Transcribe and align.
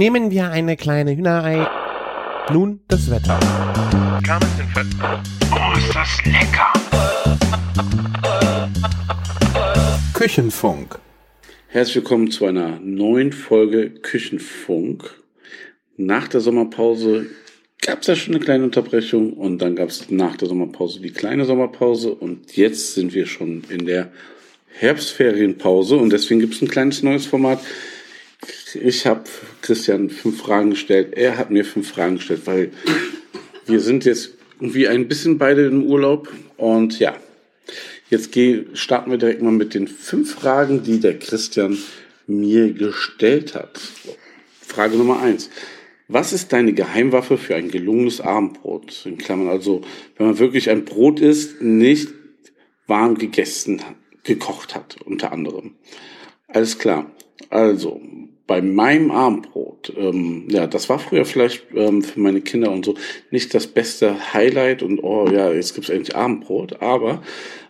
Nehmen 0.00 0.30
wir 0.30 0.50
eine 0.50 0.78
kleine 0.78 1.14
Hühnerei. 1.14 1.68
Nun 2.50 2.80
das 2.88 3.10
Wetter. 3.10 3.38
Oh, 5.52 5.76
ist 5.76 5.94
das 5.94 6.24
lecker! 6.24 6.72
Küchenfunk. 10.14 10.98
Herzlich 11.68 11.96
willkommen 11.96 12.30
zu 12.30 12.46
einer 12.46 12.80
neuen 12.80 13.30
Folge 13.30 13.90
Küchenfunk. 13.90 15.20
Nach 15.98 16.28
der 16.28 16.40
Sommerpause 16.40 17.26
gab 17.82 18.00
es 18.00 18.06
ja 18.06 18.16
schon 18.16 18.36
eine 18.36 18.42
kleine 18.42 18.64
Unterbrechung 18.64 19.34
und 19.34 19.58
dann 19.58 19.76
gab 19.76 19.90
es 19.90 20.10
nach 20.10 20.38
der 20.38 20.48
Sommerpause 20.48 21.02
die 21.02 21.12
kleine 21.12 21.44
Sommerpause 21.44 22.14
und 22.14 22.56
jetzt 22.56 22.94
sind 22.94 23.12
wir 23.12 23.26
schon 23.26 23.64
in 23.68 23.84
der 23.84 24.10
Herbstferienpause 24.78 25.96
und 25.98 26.10
deswegen 26.10 26.40
gibt 26.40 26.54
es 26.54 26.62
ein 26.62 26.68
kleines 26.68 27.02
neues 27.02 27.26
Format. 27.26 27.60
Ich 28.74 29.06
habe 29.06 29.24
Christian 29.62 30.10
fünf 30.10 30.40
Fragen 30.40 30.70
gestellt, 30.70 31.14
er 31.14 31.38
hat 31.38 31.50
mir 31.50 31.64
fünf 31.64 31.88
Fragen 31.88 32.16
gestellt, 32.16 32.42
weil 32.44 32.72
wir 33.66 33.80
sind 33.80 34.04
jetzt 34.04 34.34
irgendwie 34.60 34.88
ein 34.88 35.08
bisschen 35.08 35.38
beide 35.38 35.66
im 35.66 35.84
Urlaub 35.84 36.32
und 36.56 36.98
ja, 36.98 37.16
jetzt 38.10 38.32
geh, 38.32 38.66
starten 38.74 39.10
wir 39.10 39.18
direkt 39.18 39.42
mal 39.42 39.52
mit 39.52 39.74
den 39.74 39.88
fünf 39.88 40.34
Fragen, 40.34 40.82
die 40.82 41.00
der 41.00 41.18
Christian 41.18 41.78
mir 42.26 42.72
gestellt 42.72 43.54
hat. 43.54 43.80
Frage 44.60 44.96
Nummer 44.96 45.20
eins. 45.20 45.50
Was 46.08 46.32
ist 46.32 46.52
deine 46.52 46.72
Geheimwaffe 46.72 47.38
für 47.38 47.54
ein 47.54 47.70
gelungenes 47.70 48.20
Abendbrot? 48.20 49.06
In 49.06 49.16
Klammern 49.16 49.48
also, 49.48 49.82
wenn 50.16 50.26
man 50.26 50.38
wirklich 50.38 50.68
ein 50.68 50.84
Brot 50.84 51.20
isst, 51.20 51.62
nicht 51.62 52.08
warm 52.86 53.16
gegessen, 53.16 53.80
gekocht 54.24 54.74
hat, 54.74 54.96
unter 55.04 55.32
anderem. 55.32 55.76
Alles 56.48 56.78
klar. 56.78 57.10
Also, 57.48 58.00
bei 58.50 58.62
meinem 58.62 59.12
Abendbrot, 59.12 59.92
ähm, 59.96 60.48
ja, 60.48 60.66
das 60.66 60.88
war 60.88 60.98
früher 60.98 61.24
vielleicht 61.24 61.66
ähm, 61.72 62.02
für 62.02 62.18
meine 62.18 62.40
Kinder 62.40 62.72
und 62.72 62.84
so 62.84 62.96
nicht 63.30 63.54
das 63.54 63.68
beste 63.68 64.34
Highlight 64.34 64.82
und 64.82 64.98
oh 65.04 65.30
ja, 65.30 65.52
jetzt 65.52 65.76
gibt's 65.76 65.88
endlich 65.88 66.16
Abendbrot, 66.16 66.82
aber 66.82 67.22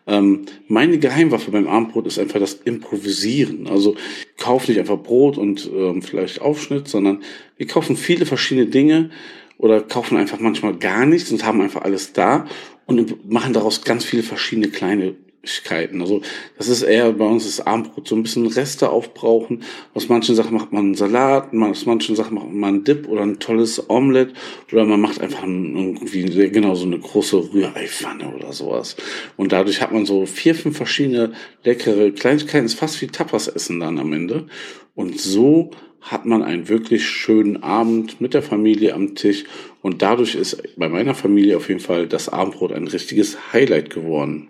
ähm, 0.06 0.46
meine 0.69 0.98
Geheimwaffe 0.98 1.50
beim 1.50 1.69
Abendbrot 1.69 2.06
ist 2.06 2.19
einfach 2.19 2.41
das 2.41 2.54
Improvisieren. 2.54 3.66
Also 3.66 3.94
kauf 4.38 4.69
nicht 4.69 4.80
einfach 4.80 4.96
Brot 4.96 5.36
und 5.36 5.70
ähm, 5.70 6.00
vielleicht 6.00 6.41
Aufschnitt, 6.41 6.88
sondern 6.88 7.22
wir 7.58 7.66
kaufen 7.66 7.94
viele 7.94 8.24
verschiedene 8.24 8.66
Dinge 8.66 9.10
oder 9.58 9.82
kaufen 9.82 10.16
einfach 10.16 10.41
manchmal 10.41 10.78
gar 10.78 11.04
nichts 11.04 11.30
und 11.30 11.44
haben 11.44 11.60
einfach 11.60 11.82
alles 11.82 12.14
da 12.14 12.47
und 12.86 13.30
machen 13.30 13.52
daraus 13.52 13.84
ganz 13.84 14.06
viele 14.06 14.22
verschiedene 14.22 14.70
kleine 14.70 15.14
Kleinigkeiten. 15.42 16.00
Also 16.00 16.22
das 16.58 16.69
ist 16.69 16.83
eher 16.83 17.12
bei 17.12 17.24
uns 17.24 17.44
das 17.44 17.66
Abendbrot, 17.66 18.08
so 18.08 18.14
ein 18.14 18.22
bisschen 18.22 18.46
Reste 18.46 18.91
aufbrauchen. 18.91 19.62
Aus 19.94 20.08
manchen 20.08 20.34
Sachen 20.34 20.55
macht 20.55 20.72
man 20.72 20.86
einen 20.86 20.94
Salat, 20.94 21.52
aus 21.55 21.86
manchen 21.86 22.16
Sachen 22.16 22.34
macht 22.34 22.50
man 22.50 22.74
einen 22.74 22.84
Dip 22.84 23.08
oder 23.08 23.22
ein 23.22 23.38
tolles 23.38 23.88
Omelette 23.88 24.34
oder 24.72 24.84
man 24.84 25.00
macht 25.00 25.20
einfach 25.20 25.44
irgendwie 25.44 26.50
genau 26.50 26.74
so 26.74 26.86
eine 26.86 26.98
große 26.98 27.52
Rühreipfanne 27.52 28.34
oder 28.34 28.52
sowas. 28.52 28.97
Und 29.36 29.52
dadurch 29.52 29.80
hat 29.80 29.92
man 29.92 30.06
so 30.06 30.27
vier, 30.27 30.55
fünf 30.55 30.77
verschiedene 30.77 31.32
leckere 31.64 32.10
Kleinigkeiten, 32.10 32.66
ist 32.66 32.75
fast 32.75 33.00
wie 33.00 33.06
Tapas 33.06 33.48
essen 33.48 33.80
dann 33.80 33.98
am 33.98 34.12
Ende. 34.12 34.47
Und 34.94 35.20
so 35.20 35.70
hat 36.00 36.25
man 36.25 36.42
einen 36.42 36.69
wirklich 36.69 37.06
schönen 37.06 37.62
Abend 37.62 38.22
mit 38.22 38.32
der 38.32 38.42
Familie 38.42 38.94
am 38.94 39.14
Tisch 39.14 39.44
und 39.82 40.00
dadurch 40.00 40.34
ist 40.34 40.62
bei 40.77 40.88
meiner 40.88 41.14
Familie 41.14 41.58
auf 41.58 41.69
jeden 41.69 41.80
Fall 41.80 42.08
das 42.08 42.30
Abendbrot 42.30 42.72
ein 42.72 42.88
richtiges 42.88 43.52
Highlight 43.52 43.91
geworden. 43.91 44.48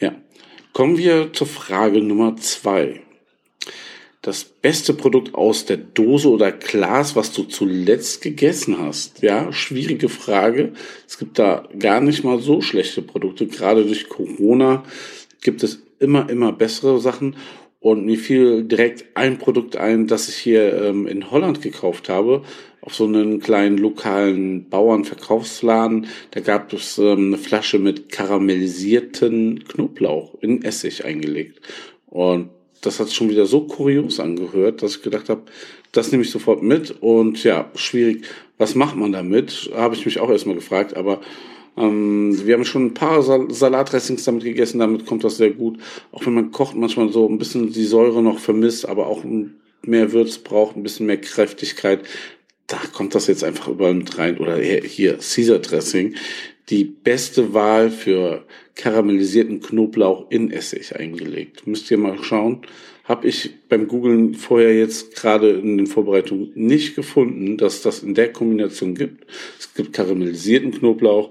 Ja, 0.00 0.14
kommen 0.72 0.98
wir 0.98 1.32
zur 1.32 1.46
Frage 1.46 2.02
Nummer 2.02 2.36
zwei. 2.36 3.00
Das 4.20 4.44
beste 4.44 4.92
Produkt 4.92 5.34
aus 5.34 5.66
der 5.66 5.76
Dose 5.76 6.28
oder 6.28 6.50
Glas, 6.50 7.14
was 7.14 7.32
du 7.32 7.44
zuletzt 7.44 8.22
gegessen 8.22 8.78
hast? 8.78 9.22
Ja, 9.22 9.52
schwierige 9.52 10.08
Frage. 10.08 10.72
Es 11.06 11.16
gibt 11.16 11.38
da 11.38 11.68
gar 11.78 12.00
nicht 12.00 12.24
mal 12.24 12.40
so 12.40 12.60
schlechte 12.60 13.02
Produkte. 13.02 13.46
Gerade 13.46 13.84
durch 13.84 14.08
Corona 14.08 14.82
gibt 15.42 15.62
es 15.62 15.80
immer, 16.00 16.28
immer 16.28 16.52
bessere 16.52 17.00
Sachen. 17.00 17.36
Und 17.80 18.04
mir 18.04 18.18
fiel 18.18 18.64
direkt 18.64 19.04
ein 19.14 19.38
Produkt 19.38 19.76
ein, 19.76 20.06
das 20.06 20.28
ich 20.28 20.36
hier 20.36 20.82
ähm, 20.82 21.06
in 21.06 21.30
Holland 21.30 21.62
gekauft 21.62 22.08
habe, 22.08 22.42
auf 22.80 22.94
so 22.94 23.04
einen 23.04 23.40
kleinen 23.40 23.78
lokalen 23.78 24.68
Bauernverkaufsladen. 24.68 26.06
Da 26.30 26.40
gab 26.40 26.72
es 26.72 26.98
ähm, 26.98 27.26
eine 27.26 27.38
Flasche 27.38 27.78
mit 27.78 28.10
karamellisierten 28.10 29.64
Knoblauch 29.64 30.34
in 30.40 30.62
Essig 30.62 31.04
eingelegt. 31.04 31.60
Und 32.06 32.50
das 32.80 33.00
hat 33.00 33.12
schon 33.12 33.28
wieder 33.28 33.46
so 33.46 33.62
kurios 33.62 34.20
angehört, 34.20 34.82
dass 34.82 34.96
ich 34.96 35.02
gedacht 35.02 35.28
habe, 35.28 35.42
das 35.92 36.12
nehme 36.12 36.22
ich 36.22 36.30
sofort 36.30 36.62
mit. 36.62 36.90
Und 37.02 37.42
ja, 37.42 37.70
schwierig, 37.74 38.24
was 38.58 38.74
macht 38.74 38.96
man 38.96 39.12
damit? 39.12 39.70
Habe 39.74 39.94
ich 39.94 40.06
mich 40.06 40.20
auch 40.20 40.30
erstmal 40.30 40.54
gefragt, 40.54 40.96
aber 40.96 41.20
ähm, 41.76 42.46
wir 42.46 42.54
haben 42.54 42.64
schon 42.64 42.86
ein 42.86 42.94
paar 42.94 43.22
Sal 43.22 43.50
Salatdressings 43.50 44.24
damit 44.24 44.44
gegessen, 44.44 44.78
damit 44.78 45.06
kommt 45.06 45.24
das 45.24 45.36
sehr 45.36 45.50
gut. 45.50 45.78
Auch 46.12 46.24
wenn 46.24 46.34
man 46.34 46.50
kocht, 46.50 46.74
manchmal 46.74 47.10
so 47.10 47.28
ein 47.28 47.38
bisschen 47.38 47.72
die 47.72 47.84
Säure 47.84 48.22
noch 48.22 48.38
vermisst, 48.38 48.88
aber 48.88 49.06
auch 49.06 49.22
mehr 49.82 50.12
Würz 50.12 50.38
braucht, 50.38 50.76
ein 50.76 50.82
bisschen 50.82 51.06
mehr 51.06 51.20
Kräftigkeit. 51.20 52.00
Da 52.66 52.78
kommt 52.92 53.14
das 53.14 53.26
jetzt 53.26 53.44
einfach 53.44 53.68
überall 53.68 53.94
mit 53.94 54.18
rein. 54.18 54.38
Oder 54.38 54.56
hier, 54.58 55.18
Caesar 55.18 55.58
Dressing. 55.58 56.14
Die 56.68 56.84
beste 56.84 57.54
Wahl 57.54 57.90
für 57.90 58.44
karamellisierten 58.74 59.60
Knoblauch 59.60 60.30
in 60.30 60.50
Essig 60.50 60.96
eingelegt. 60.96 61.66
Müsst 61.66 61.90
ihr 61.90 61.98
mal 61.98 62.18
schauen. 62.22 62.62
Habe 63.04 63.28
ich 63.28 63.50
beim 63.68 63.86
Googlen 63.86 64.34
vorher 64.34 64.76
jetzt 64.76 65.14
gerade 65.14 65.50
in 65.50 65.76
den 65.76 65.86
Vorbereitungen 65.86 66.50
nicht 66.56 66.96
gefunden, 66.96 67.56
dass 67.56 67.82
das 67.82 68.02
in 68.02 68.14
der 68.14 68.32
Kombination 68.32 68.96
gibt. 68.96 69.26
Es 69.60 69.72
gibt 69.74 69.92
karamellisierten 69.92 70.72
Knoblauch, 70.72 71.30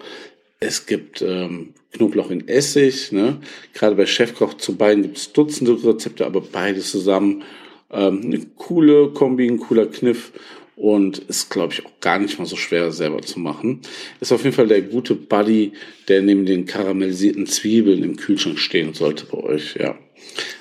es 0.66 0.86
gibt 0.86 1.22
ähm, 1.22 1.74
Knoblauch 1.94 2.32
in 2.32 2.48
Essig. 2.48 3.12
Ne? 3.12 3.40
Gerade 3.74 3.96
bei 3.96 4.06
Chefkoch 4.06 4.56
zu 4.56 4.76
beiden 4.76 5.04
gibt 5.04 5.18
es 5.18 5.32
Dutzende 5.32 5.78
Rezepte, 5.84 6.26
aber 6.26 6.42
beides 6.42 6.92
zusammen 6.92 7.44
ähm, 7.92 8.22
eine 8.24 8.40
coole 8.58 9.10
Kombi, 9.10 9.48
ein 9.48 9.60
cooler 9.60 9.86
Kniff 9.86 10.32
und 10.76 11.20
ist, 11.20 11.50
glaube 11.50 11.74
ich, 11.74 11.86
auch 11.86 12.00
gar 12.02 12.20
nicht 12.20 12.38
mal 12.38 12.46
so 12.46 12.58
schwer 12.58 12.92
selber 12.92 13.22
zu 13.22 13.40
machen. 13.40 13.82
Ist 14.20 14.34
auf 14.34 14.44
jeden 14.44 14.56
Fall 14.56 14.68
der 14.68 14.82
gute 14.82 15.16
Buddy, 15.16 15.72
der 16.10 16.22
neben 16.22 16.46
den 16.46 16.66
karamellisierten 16.66 17.48
Zwiebeln 17.48 18.04
im 18.04 18.18
Kühlschrank 18.18 18.60
stehen 18.60 18.94
sollte 18.94 19.26
bei 19.26 19.38
euch. 19.38 19.76
Ja, 19.80 19.98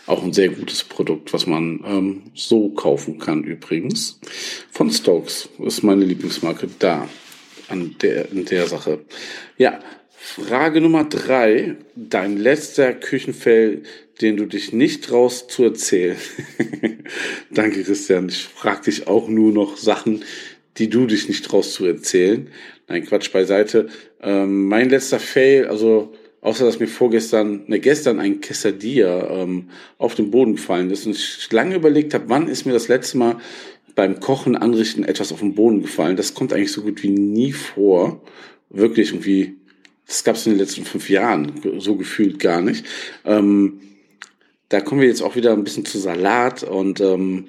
auch 0.06 0.22
ein 0.22 0.32
sehr 0.32 0.50
gutes 0.50 0.84
Produkt, 0.84 1.32
was 1.32 1.46
man 1.46 1.80
ähm, 1.84 2.22
so 2.34 2.68
kaufen 2.70 3.18
kann 3.18 3.42
übrigens. 3.42 4.20
Von 4.70 4.90
Stokes 4.90 5.48
ist 5.58 5.82
meine 5.82 6.04
Lieblingsmarke 6.04 6.68
da 6.78 7.08
an 7.68 7.96
der, 8.00 8.30
in 8.30 8.44
der 8.44 8.66
Sache. 8.66 9.00
Ja, 9.56 9.80
Frage 10.26 10.80
Nummer 10.80 11.04
drei. 11.04 11.76
Dein 11.94 12.38
letzter 12.38 12.94
Küchenfell, 12.94 13.82
den 14.22 14.38
du 14.38 14.46
dich 14.46 14.72
nicht 14.72 15.04
traust 15.04 15.50
zu 15.50 15.64
erzählen. 15.64 16.16
Danke, 17.50 17.84
Christian. 17.84 18.30
Ich 18.30 18.44
frage 18.44 18.84
dich 18.84 19.06
auch 19.06 19.28
nur 19.28 19.52
noch 19.52 19.76
Sachen, 19.76 20.24
die 20.78 20.88
du 20.88 21.06
dich 21.06 21.28
nicht 21.28 21.44
traust 21.44 21.74
zu 21.74 21.84
erzählen. 21.84 22.48
Nein, 22.88 23.04
Quatsch 23.04 23.32
beiseite. 23.32 23.88
Ähm, 24.22 24.66
mein 24.66 24.88
letzter 24.88 25.20
Fail, 25.20 25.66
also 25.66 26.14
außer 26.40 26.66
dass 26.66 26.78
mir 26.78 26.88
vorgestern, 26.88 27.64
ne, 27.66 27.80
gestern 27.80 28.20
ein 28.20 28.40
Quesadilla 28.40 29.42
ähm, 29.42 29.70
auf 29.98 30.14
den 30.14 30.30
Boden 30.30 30.56
gefallen 30.56 30.90
ist 30.90 31.06
und 31.06 31.16
ich 31.16 31.50
lange 31.52 31.74
überlegt 31.74 32.12
habe, 32.12 32.28
wann 32.28 32.48
ist 32.48 32.66
mir 32.66 32.72
das 32.72 32.88
letzte 32.88 33.18
Mal 33.18 33.36
beim 33.94 34.20
Kochen 34.20 34.56
anrichten 34.56 35.04
etwas 35.04 35.32
auf 35.32 35.40
den 35.40 35.54
Boden 35.54 35.82
gefallen. 35.82 36.16
Das 36.16 36.34
kommt 36.34 36.52
eigentlich 36.52 36.72
so 36.72 36.82
gut 36.82 37.02
wie 37.02 37.10
nie 37.10 37.52
vor. 37.52 38.22
Wirklich 38.70 39.10
irgendwie, 39.10 39.56
das 40.06 40.24
gab 40.24 40.36
es 40.36 40.46
in 40.46 40.52
den 40.52 40.58
letzten 40.58 40.84
fünf 40.84 41.08
Jahren 41.08 41.52
so 41.78 41.96
gefühlt 41.96 42.38
gar 42.38 42.60
nicht. 42.60 42.86
Ähm, 43.24 43.80
da 44.68 44.80
kommen 44.80 45.00
wir 45.00 45.08
jetzt 45.08 45.22
auch 45.22 45.36
wieder 45.36 45.52
ein 45.52 45.64
bisschen 45.64 45.84
zu 45.84 45.98
Salat 45.98 46.62
und 46.62 47.00
ähm, 47.00 47.46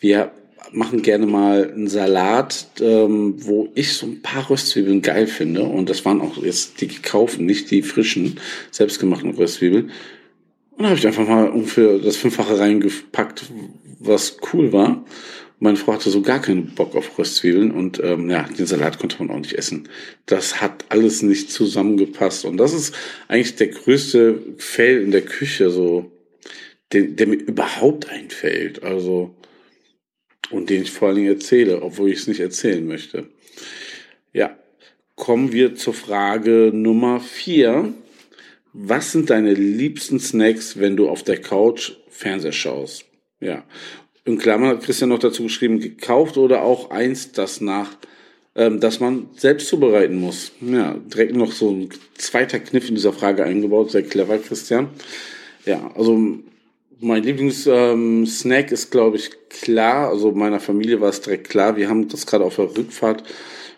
wir 0.00 0.32
machen 0.72 1.02
gerne 1.02 1.26
mal 1.26 1.70
einen 1.72 1.88
Salat, 1.88 2.66
ähm, 2.80 3.34
wo 3.38 3.68
ich 3.74 3.92
so 3.94 4.06
ein 4.06 4.22
paar 4.22 4.50
Röstzwiebeln 4.50 5.02
geil 5.02 5.26
finde. 5.26 5.62
Und 5.62 5.88
das 5.88 6.04
waren 6.04 6.20
auch 6.20 6.42
jetzt 6.42 6.80
die 6.80 6.88
gekauften, 6.88 7.46
nicht 7.46 7.70
die 7.70 7.82
frischen, 7.82 8.40
selbstgemachten 8.70 9.30
Röstzwiebeln. 9.30 9.90
Und 10.72 10.82
da 10.82 10.88
habe 10.88 10.98
ich 10.98 11.06
einfach 11.06 11.26
mal 11.26 11.48
ungefähr 11.48 11.98
das 11.98 12.16
Fünffache 12.16 12.58
reingepackt, 12.58 13.46
was 13.98 14.38
cool 14.52 14.72
war. 14.72 15.04
Meine 15.58 15.78
Frau 15.78 15.94
hatte 15.94 16.10
so 16.10 16.20
gar 16.20 16.40
keinen 16.40 16.74
Bock 16.74 16.94
auf 16.94 17.18
Röstzwiebeln 17.18 17.70
und 17.70 18.02
ähm, 18.04 18.28
ja, 18.28 18.42
den 18.42 18.66
Salat 18.66 18.98
konnte 18.98 19.18
man 19.18 19.34
auch 19.34 19.40
nicht 19.40 19.54
essen. 19.54 19.88
Das 20.26 20.60
hat 20.60 20.84
alles 20.90 21.22
nicht 21.22 21.50
zusammengepasst 21.50 22.44
und 22.44 22.58
das 22.58 22.74
ist 22.74 22.94
eigentlich 23.28 23.56
der 23.56 23.68
größte 23.68 24.38
Fail 24.58 25.00
in 25.00 25.12
der 25.12 25.22
Küche, 25.22 25.70
so 25.70 26.12
der, 26.92 27.02
der 27.04 27.26
mir 27.26 27.36
überhaupt 27.36 28.10
einfällt. 28.10 28.82
Also 28.82 29.34
und 30.50 30.70
den 30.70 30.82
ich 30.82 30.90
vor 30.90 31.08
allen 31.08 31.16
Dingen 31.16 31.32
erzähle, 31.32 31.82
obwohl 31.82 32.10
ich 32.10 32.20
es 32.20 32.26
nicht 32.26 32.40
erzählen 32.40 32.86
möchte. 32.86 33.28
Ja, 34.32 34.56
kommen 35.14 35.52
wir 35.52 35.74
zur 35.74 35.94
Frage 35.94 36.70
Nummer 36.72 37.20
vier. 37.20 37.94
Was 38.72 39.12
sind 39.12 39.30
deine 39.30 39.54
liebsten 39.54 40.20
Snacks, 40.20 40.78
wenn 40.78 40.96
du 40.96 41.08
auf 41.08 41.22
der 41.22 41.40
Couch 41.40 41.92
Fernseher 42.10 42.52
schaust? 42.52 43.06
Ja, 43.40 43.64
In 44.26 44.38
Klammern 44.38 44.70
hat 44.70 44.82
Christian 44.82 45.10
noch 45.10 45.20
dazu 45.20 45.44
geschrieben, 45.44 45.78
gekauft 45.78 46.36
oder 46.36 46.62
auch 46.62 46.90
eins, 46.90 47.30
das 47.30 47.60
nach, 47.60 47.96
ähm, 48.56 48.80
das 48.80 48.98
man 48.98 49.28
selbst 49.36 49.68
zubereiten 49.68 50.16
muss. 50.16 50.50
Ja, 50.60 50.96
direkt 51.06 51.36
noch 51.36 51.52
so 51.52 51.70
ein 51.70 51.90
zweiter 52.18 52.58
Kniff 52.58 52.88
in 52.88 52.96
dieser 52.96 53.12
Frage 53.12 53.44
eingebaut. 53.44 53.92
Sehr 53.92 54.02
clever, 54.02 54.38
Christian. 54.38 54.88
Ja, 55.64 55.92
also 55.94 56.40
mein 56.98 57.22
Lieblingssnack 57.22 58.68
ähm, 58.68 58.74
ist, 58.74 58.90
glaube 58.90 59.16
ich, 59.16 59.30
klar. 59.48 60.08
Also 60.08 60.32
meiner 60.32 60.58
Familie 60.58 61.00
war 61.00 61.10
es 61.10 61.20
direkt 61.20 61.48
klar. 61.48 61.76
Wir 61.76 61.88
haben 61.88 62.08
das 62.08 62.26
gerade 62.26 62.44
auf 62.44 62.56
der 62.56 62.76
Rückfahrt 62.76 63.22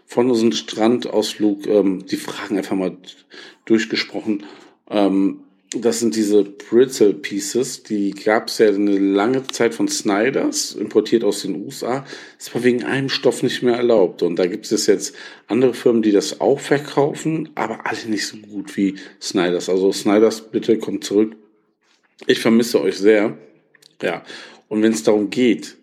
von 0.07 0.31
unserem 0.31 0.53
Strandausflug 0.53 1.67
ähm, 1.67 2.07
die 2.07 2.17
Fragen 2.17 2.57
einfach 2.57 2.75
mal 2.75 2.97
durchgesprochen. 3.67 4.45
Ähm, 4.89 5.41
das 5.75 6.01
sind 6.01 6.17
diese 6.17 6.45
Brittle 6.45 7.13
Pieces, 7.13 7.83
die 7.83 8.13
gab 8.13 8.49
es 8.49 8.59
ja 8.59 8.69
eine 8.69 8.99
lange 8.99 9.47
Zeit 9.49 9.75
von 9.75 9.87
Snyders, 9.87 10.73
importiert 10.73 11.25
aus 11.25 11.43
den 11.43 11.57
USA. 11.63 12.07
Ist 12.39 12.55
aber 12.55 12.65
wegen 12.65 12.85
einem 12.85 13.11
Stoff 13.11 13.43
nicht 13.43 13.63
mehr 13.63 13.77
erlaubt. 13.77 14.23
Und 14.23 14.37
da 14.37 14.47
gibt 14.47 14.71
es 14.71 14.87
jetzt 14.87 15.15
andere 15.47 15.75
Firmen, 15.75 16.03
die 16.03 16.13
das 16.13 16.41
auch 16.41 16.59
verkaufen, 16.59 17.51
aber 17.55 17.87
alle 17.87 17.99
nicht 18.07 18.27
so 18.27 18.39
gut 18.39 18.77
wie 18.77 18.97
Snyders. 19.21 19.69
Also 19.69 19.93
Snyders, 19.93 20.51
bitte 20.51 20.79
kommt 20.79 21.05
zurück. 21.05 21.37
Ich 22.27 22.41
vermisse 22.41 22.81
euch 22.81 22.97
sehr. 22.97 23.37
Ja. 24.01 24.25
Und 24.69 24.83
wenn 24.83 24.93
es 24.93 25.03
darum 25.03 25.29
geht, 25.31 25.78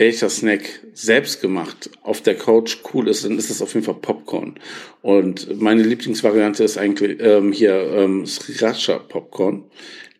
welcher 0.00 0.30
Snack 0.30 0.80
selbst 0.94 1.42
gemacht 1.42 1.90
auf 2.02 2.22
der 2.22 2.34
Couch 2.34 2.78
cool 2.94 3.06
ist, 3.06 3.26
dann 3.26 3.36
ist 3.36 3.50
das 3.50 3.60
auf 3.60 3.74
jeden 3.74 3.84
Fall 3.84 3.96
Popcorn. 4.00 4.54
Und 5.02 5.60
meine 5.60 5.82
Lieblingsvariante 5.82 6.64
ist 6.64 6.78
eigentlich 6.78 7.20
ähm, 7.20 7.52
hier 7.52 7.74
ähm, 7.74 8.24
Sriracha 8.24 8.98
Popcorn. 8.98 9.64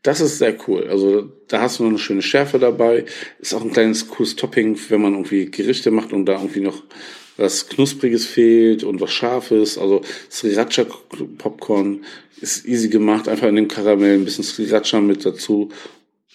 Das 0.03 0.21
ist 0.21 0.37
sehr 0.37 0.55
cool. 0.69 0.87
Also 0.88 1.32
da 1.49 1.62
hast 1.62 1.79
du 1.79 1.85
noch 1.85 1.91
eine 1.91 1.99
schöne 1.99 2.21
Schärfe 2.21 2.59
dabei. 2.59 3.06
Ist 3.38 3.55
auch 3.55 3.62
ein 3.62 3.73
kleines 3.73 4.06
cooles 4.06 4.37
Topping, 4.37 4.79
wenn 4.91 5.00
man 5.00 5.15
irgendwie 5.15 5.47
Gerichte 5.50 5.91
macht 5.91 6.12
und 6.12 6.26
da 6.26 6.35
irgendwie 6.35 6.61
noch 6.61 6.83
was 7.38 7.67
Knuspriges 7.71 8.26
fehlt 8.26 8.85
und 8.85 9.00
was 9.00 9.12
Scharfes. 9.12 9.79
Also 9.79 10.03
Sriracha 10.31 10.85
Popcorn 11.38 12.05
ist 12.43 12.67
easy 12.67 12.91
gemacht. 12.91 13.29
Einfach 13.29 13.49
in 13.49 13.56
dem 13.56 13.69
Karamell 13.69 14.19
ein 14.19 14.26
bisschen 14.26 14.44
Sriracha 14.44 15.00
mit 15.00 15.25
dazu 15.25 15.71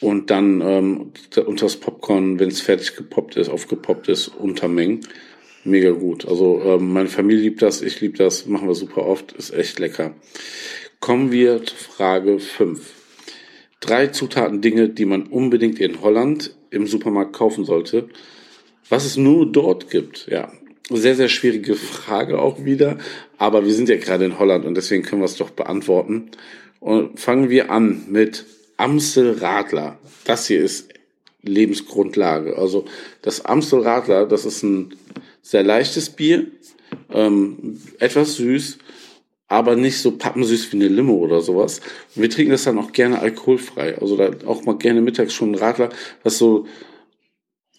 und 0.01 0.29
dann 0.29 0.61
ähm, 0.61 1.11
unter 1.45 1.65
das 1.65 1.77
Popcorn, 1.77 2.39
wenn 2.39 2.49
es 2.49 2.61
fertig 2.61 2.95
gepoppt 2.95 3.37
ist, 3.37 3.49
aufgepoppt 3.49 4.09
ist, 4.09 4.27
untermengen. 4.27 5.01
Mega 5.63 5.91
gut. 5.91 6.27
Also 6.27 6.61
ähm, 6.63 6.93
meine 6.93 7.09
Familie 7.09 7.43
liebt 7.43 7.61
das, 7.61 7.81
ich 7.81 8.01
liebe 8.01 8.17
das, 8.17 8.45
machen 8.45 8.67
wir 8.67 8.75
super 8.75 9.05
oft, 9.05 9.31
ist 9.31 9.53
echt 9.53 9.79
lecker. 9.79 10.13
Kommen 10.99 11.31
wir 11.31 11.63
zu 11.63 11.75
Frage 11.75 12.39
5. 12.39 12.79
Drei 13.79 14.07
Zutaten, 14.07 14.61
Dinge, 14.61 14.89
die 14.89 15.05
man 15.05 15.23
unbedingt 15.23 15.79
in 15.79 16.01
Holland 16.01 16.55
im 16.71 16.87
Supermarkt 16.87 17.33
kaufen 17.33 17.65
sollte. 17.65 18.09
Was 18.89 19.05
es 19.05 19.17
nur 19.17 19.51
dort 19.51 19.89
gibt, 19.89 20.27
ja. 20.29 20.51
Sehr, 20.89 21.15
sehr 21.15 21.29
schwierige 21.29 21.73
Frage 21.73 22.39
auch 22.39 22.63
wieder. 22.63 22.99
Aber 23.37 23.65
wir 23.65 23.73
sind 23.73 23.89
ja 23.89 23.97
gerade 23.97 24.25
in 24.25 24.37
Holland 24.37 24.65
und 24.65 24.75
deswegen 24.75 25.01
können 25.01 25.21
wir 25.21 25.25
es 25.25 25.37
doch 25.37 25.49
beantworten. 25.49 26.29
Und 26.79 27.19
fangen 27.19 27.49
wir 27.49 27.71
an 27.71 28.05
mit 28.07 28.45
Amstel 28.77 29.37
Radler. 29.39 29.97
Das 30.25 30.47
hier 30.47 30.61
ist 30.61 30.89
Lebensgrundlage. 31.41 32.57
Also 32.57 32.85
das 33.21 33.45
Amstel 33.45 33.81
Radler, 33.81 34.25
das 34.25 34.45
ist 34.45 34.63
ein 34.63 34.95
sehr 35.41 35.63
leichtes 35.63 36.09
Bier, 36.09 36.47
ähm, 37.13 37.79
etwas 37.99 38.35
süß, 38.35 38.79
aber 39.47 39.75
nicht 39.75 39.99
so 39.99 40.11
pappensüß 40.17 40.71
wie 40.71 40.77
eine 40.77 40.87
Limo 40.87 41.13
oder 41.13 41.41
sowas. 41.41 41.81
Und 42.15 42.21
wir 42.23 42.29
trinken 42.29 42.51
das 42.51 42.63
dann 42.63 42.79
auch 42.79 42.91
gerne 42.91 43.19
alkoholfrei. 43.19 43.97
Also 43.99 44.17
da 44.17 44.31
auch 44.47 44.63
mal 44.65 44.77
gerne 44.77 45.01
mittags 45.01 45.33
schon 45.33 45.51
ein 45.51 45.55
Radler, 45.55 45.89
was 46.23 46.37
so 46.37 46.65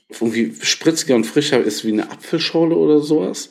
irgendwie 0.09 0.55
spritziger 0.61 1.17
und 1.17 1.25
frischer 1.25 1.61
ist 1.61 1.85
wie 1.85 1.93
eine 1.93 2.11
Apfelschorle 2.11 2.77
oder 2.77 3.01
sowas. 3.01 3.51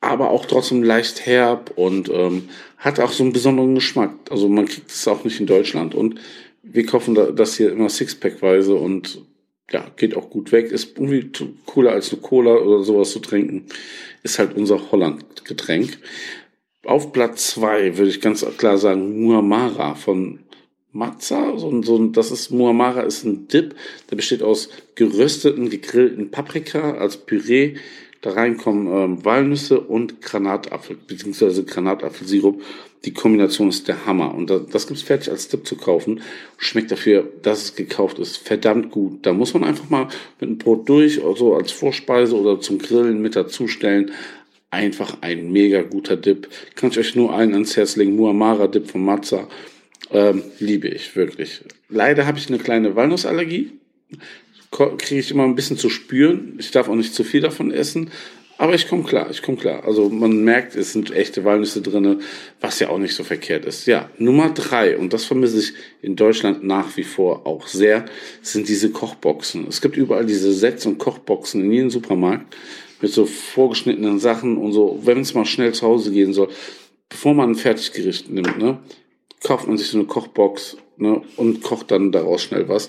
Aber 0.00 0.30
auch 0.30 0.44
trotzdem 0.44 0.82
leicht 0.82 1.24
herb 1.24 1.72
und 1.76 2.10
ähm, 2.10 2.50
hat 2.84 3.00
auch 3.00 3.12
so 3.12 3.24
einen 3.24 3.32
besonderen 3.32 3.74
Geschmack. 3.74 4.12
Also 4.30 4.48
man 4.48 4.66
kriegt 4.66 4.90
es 4.90 5.08
auch 5.08 5.24
nicht 5.24 5.40
in 5.40 5.46
Deutschland. 5.46 5.94
Und 5.94 6.20
wir 6.62 6.84
kaufen 6.84 7.14
das 7.14 7.56
hier 7.56 7.72
immer 7.72 7.88
Sixpack-weise 7.88 8.74
und 8.74 9.22
ja, 9.70 9.86
geht 9.96 10.14
auch 10.14 10.28
gut 10.28 10.52
weg. 10.52 10.70
Ist 10.70 10.98
irgendwie 10.98 11.30
cooler 11.64 11.92
als 11.92 12.12
eine 12.12 12.20
Cola 12.20 12.56
oder 12.56 12.84
sowas 12.84 13.10
zu 13.10 13.20
trinken. 13.20 13.64
Ist 14.22 14.38
halt 14.38 14.54
unser 14.54 14.92
Holland-Getränk. 14.92 15.98
Auf 16.84 17.12
Platz 17.12 17.52
zwei 17.52 17.96
würde 17.96 18.10
ich 18.10 18.20
ganz 18.20 18.44
klar 18.58 18.76
sagen 18.76 19.22
Muamara 19.22 19.94
von 19.94 20.40
Matza. 20.92 21.56
So, 21.56 21.82
so, 21.82 22.06
das 22.08 22.30
ist 22.30 22.50
Muamara 22.50 23.00
ist 23.00 23.24
ein 23.24 23.48
Dip, 23.48 23.74
der 24.10 24.16
besteht 24.16 24.42
aus 24.42 24.68
gerösteten, 24.94 25.70
gegrillten 25.70 26.30
Paprika 26.30 26.98
als 26.98 27.16
Püree. 27.16 27.76
Da 28.24 28.30
reinkommen 28.30 28.86
ähm, 28.86 29.22
Walnüsse 29.22 29.78
und 29.80 30.22
Granatapfel, 30.22 30.96
beziehungsweise 31.06 31.62
Granatapfelsirup 31.62 32.62
die 33.04 33.12
Kombination 33.12 33.68
ist 33.68 33.86
der 33.86 34.06
Hammer. 34.06 34.34
Und 34.34 34.50
das 34.50 34.86
gibt's 34.86 35.02
fertig 35.02 35.30
als 35.30 35.48
Tipp 35.48 35.66
zu 35.66 35.76
kaufen. 35.76 36.22
Schmeckt 36.56 36.90
dafür, 36.90 37.30
dass 37.42 37.64
es 37.64 37.76
gekauft 37.76 38.18
ist, 38.18 38.38
verdammt 38.38 38.90
gut. 38.90 39.26
Da 39.26 39.34
muss 39.34 39.52
man 39.52 39.62
einfach 39.62 39.90
mal 39.90 40.08
mit 40.40 40.48
einem 40.48 40.56
Brot 40.56 40.88
durch, 40.88 41.22
also 41.22 41.54
als 41.54 41.70
Vorspeise 41.70 42.34
oder 42.34 42.60
zum 42.60 42.78
Grillen 42.78 43.20
mit 43.20 43.36
dazustellen. 43.36 44.12
Einfach 44.70 45.18
ein 45.20 45.52
mega 45.52 45.82
guter 45.82 46.16
Dip. 46.16 46.48
Kann 46.76 46.92
ich 46.92 46.98
euch 46.98 47.14
nur 47.14 47.34
allen 47.34 47.52
ans 47.52 47.76
Herz 47.76 47.96
legen. 47.96 48.16
Muamara 48.16 48.68
Dip 48.68 48.90
von 48.90 49.04
Matza. 49.04 49.48
Ähm, 50.10 50.42
liebe 50.60 50.88
ich, 50.88 51.14
wirklich. 51.14 51.60
Leider 51.90 52.26
habe 52.26 52.38
ich 52.38 52.48
eine 52.48 52.58
kleine 52.58 52.96
Walnussallergie. 52.96 53.72
Kriege 54.74 55.20
ich 55.20 55.30
immer 55.30 55.44
ein 55.44 55.54
bisschen 55.54 55.78
zu 55.78 55.88
spüren. 55.88 56.56
Ich 56.58 56.72
darf 56.72 56.88
auch 56.88 56.96
nicht 56.96 57.14
zu 57.14 57.22
viel 57.22 57.40
davon 57.40 57.70
essen. 57.70 58.10
Aber 58.56 58.74
ich 58.74 58.88
komme 58.88 59.02
klar, 59.02 59.30
ich 59.30 59.42
komme 59.42 59.56
klar. 59.58 59.84
Also 59.84 60.08
man 60.08 60.44
merkt, 60.44 60.76
es 60.76 60.92
sind 60.92 61.10
echte 61.10 61.44
Walnüsse 61.44 61.82
drinne, 61.82 62.20
was 62.60 62.78
ja 62.78 62.88
auch 62.88 62.98
nicht 62.98 63.14
so 63.14 63.24
verkehrt 63.24 63.64
ist. 63.64 63.86
Ja, 63.86 64.10
Nummer 64.18 64.50
drei, 64.50 64.96
und 64.96 65.12
das 65.12 65.24
vermisse 65.24 65.58
ich 65.58 65.72
in 66.02 66.14
Deutschland 66.14 66.62
nach 66.62 66.96
wie 66.96 67.02
vor 67.02 67.46
auch 67.46 67.66
sehr, 67.66 68.04
sind 68.42 68.68
diese 68.68 68.90
Kochboxen. 68.90 69.66
Es 69.68 69.80
gibt 69.80 69.96
überall 69.96 70.24
diese 70.24 70.52
Sets 70.52 70.86
und 70.86 70.98
Kochboxen 70.98 71.62
in 71.62 71.72
jedem 71.72 71.90
Supermarkt 71.90 72.54
mit 73.00 73.12
so 73.12 73.26
vorgeschnittenen 73.26 74.20
Sachen 74.20 74.56
und 74.56 74.72
so, 74.72 75.00
wenn 75.02 75.20
es 75.20 75.34
mal 75.34 75.44
schnell 75.44 75.72
zu 75.72 75.86
Hause 75.86 76.12
gehen 76.12 76.32
soll, 76.32 76.48
bevor 77.08 77.34
man 77.34 77.50
ein 77.50 77.54
Fertiggericht 77.56 78.30
nimmt, 78.30 78.58
ne, 78.58 78.78
kauft 79.42 79.66
man 79.66 79.76
sich 79.76 79.88
so 79.88 79.98
eine 79.98 80.06
Kochbox 80.06 80.76
ne, 80.96 81.22
und 81.36 81.62
kocht 81.62 81.90
dann 81.90 82.12
daraus 82.12 82.42
schnell 82.42 82.68
was 82.68 82.88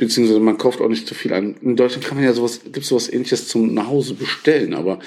beziehungsweise 0.00 0.40
man 0.40 0.56
kauft 0.56 0.80
auch 0.80 0.88
nicht 0.88 1.06
zu 1.06 1.14
viel 1.14 1.34
ein. 1.34 1.56
In 1.60 1.76
Deutschland 1.76 2.06
kann 2.06 2.16
man 2.16 2.24
ja 2.24 2.32
sowas, 2.32 2.62
gibt 2.72 2.86
sowas 2.86 3.12
ähnliches 3.12 3.48
zum 3.48 3.74
Nachhause 3.74 4.14
bestellen, 4.14 4.72
aber 4.72 4.98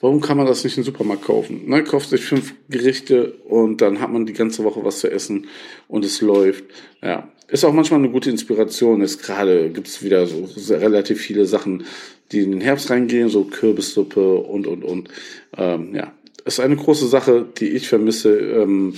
warum 0.00 0.20
kann 0.20 0.36
man 0.36 0.46
das 0.46 0.64
nicht 0.64 0.76
im 0.76 0.82
Supermarkt 0.82 1.24
kaufen? 1.24 1.68
Ne, 1.68 1.84
kauft 1.84 2.10
sich 2.10 2.22
fünf 2.22 2.54
Gerichte 2.68 3.32
und 3.48 3.80
dann 3.80 4.00
hat 4.00 4.10
man 4.10 4.26
die 4.26 4.32
ganze 4.32 4.64
Woche 4.64 4.84
was 4.84 4.98
zu 4.98 5.10
essen 5.10 5.46
und 5.86 6.04
es 6.04 6.20
läuft. 6.20 6.64
Ja, 7.00 7.30
ist 7.46 7.64
auch 7.64 7.72
manchmal 7.72 8.00
eine 8.00 8.10
gute 8.10 8.28
Inspiration. 8.28 9.02
Ist 9.02 9.22
gerade 9.22 9.70
gibt's 9.70 10.02
wieder 10.02 10.26
so 10.26 10.48
relativ 10.74 11.20
viele 11.20 11.46
Sachen, 11.46 11.84
die 12.32 12.40
in 12.40 12.50
den 12.50 12.60
Herbst 12.60 12.90
reingehen, 12.90 13.28
so 13.28 13.44
Kürbissuppe 13.44 14.34
und 14.34 14.66
und 14.66 14.82
und. 14.82 15.08
Ähm, 15.56 15.94
ja, 15.94 16.12
ist 16.54 16.60
eine 16.60 16.76
große 16.76 17.08
Sache, 17.08 17.46
die 17.58 17.68
ich 17.68 17.88
vermisse. 17.88 18.38
Ähm, 18.38 18.94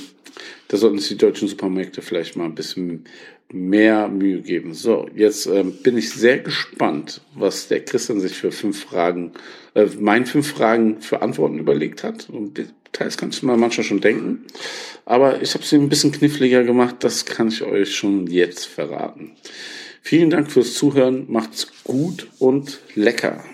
da 0.69 0.77
sollten 0.77 0.99
sich 0.99 1.09
die 1.09 1.19
deutschen 1.19 1.49
Supermärkte 1.49 2.03
vielleicht 2.03 2.37
mal 2.37 2.47
ein 2.47 2.55
bisschen 2.55 3.05
mehr 3.53 4.09
Mühe 4.09 4.41
geben. 4.41 4.75
So, 4.75 5.09
jetzt 5.15 5.47
ähm, 5.47 5.73
bin 5.83 5.99
ich 5.99 6.11
sehr 6.11 6.39
gespannt, 6.39 7.21
was 7.35 7.69
der 7.69 7.85
Christian 7.85 8.21
sich 8.21 8.33
für 8.33 8.51
fünf 8.51 8.83
Fragen, 8.83 9.33
äh, 9.75 9.87
mein 9.99 10.25
fünf 10.25 10.49
Fragen 10.49 11.01
für 11.01 11.21
Antworten 11.21 11.59
überlegt 11.59 12.03
hat. 12.03 12.29
Und 12.31 12.59
teils 12.93 13.17
kannst 13.17 13.43
du 13.43 13.47
mal 13.47 13.57
manchmal 13.57 13.85
schon 13.85 14.01
denken. 14.01 14.47
Aber 15.05 15.43
ich 15.43 15.55
habe 15.55 15.65
sie 15.65 15.77
ein 15.77 15.89
bisschen 15.89 16.13
kniffliger 16.13 16.65
gemacht, 16.65 16.97
das 17.01 17.27
kann 17.27 17.49
ich 17.49 17.63
euch 17.63 17.95
schon 17.95 18.27
jetzt 18.27 18.67
verraten. 18.67 19.33
Vielen 20.01 20.31
Dank 20.31 20.51
fürs 20.51 20.75
Zuhören, 20.75 21.27
macht's 21.29 21.69
gut 21.85 22.29
und 22.39 22.81
lecker. 22.95 23.45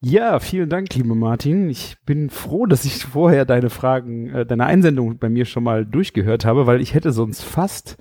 Ja, 0.00 0.38
vielen 0.38 0.68
Dank, 0.68 0.94
liebe 0.94 1.16
Martin. 1.16 1.68
Ich 1.68 1.96
bin 2.06 2.30
froh, 2.30 2.66
dass 2.66 2.84
ich 2.84 3.04
vorher 3.04 3.44
deine 3.44 3.68
Fragen, 3.68 4.28
äh, 4.28 4.46
deine 4.46 4.64
Einsendung 4.66 5.18
bei 5.18 5.28
mir 5.28 5.44
schon 5.44 5.64
mal 5.64 5.84
durchgehört 5.84 6.44
habe, 6.44 6.68
weil 6.68 6.80
ich 6.80 6.94
hätte 6.94 7.10
sonst 7.10 7.42
fast 7.42 7.96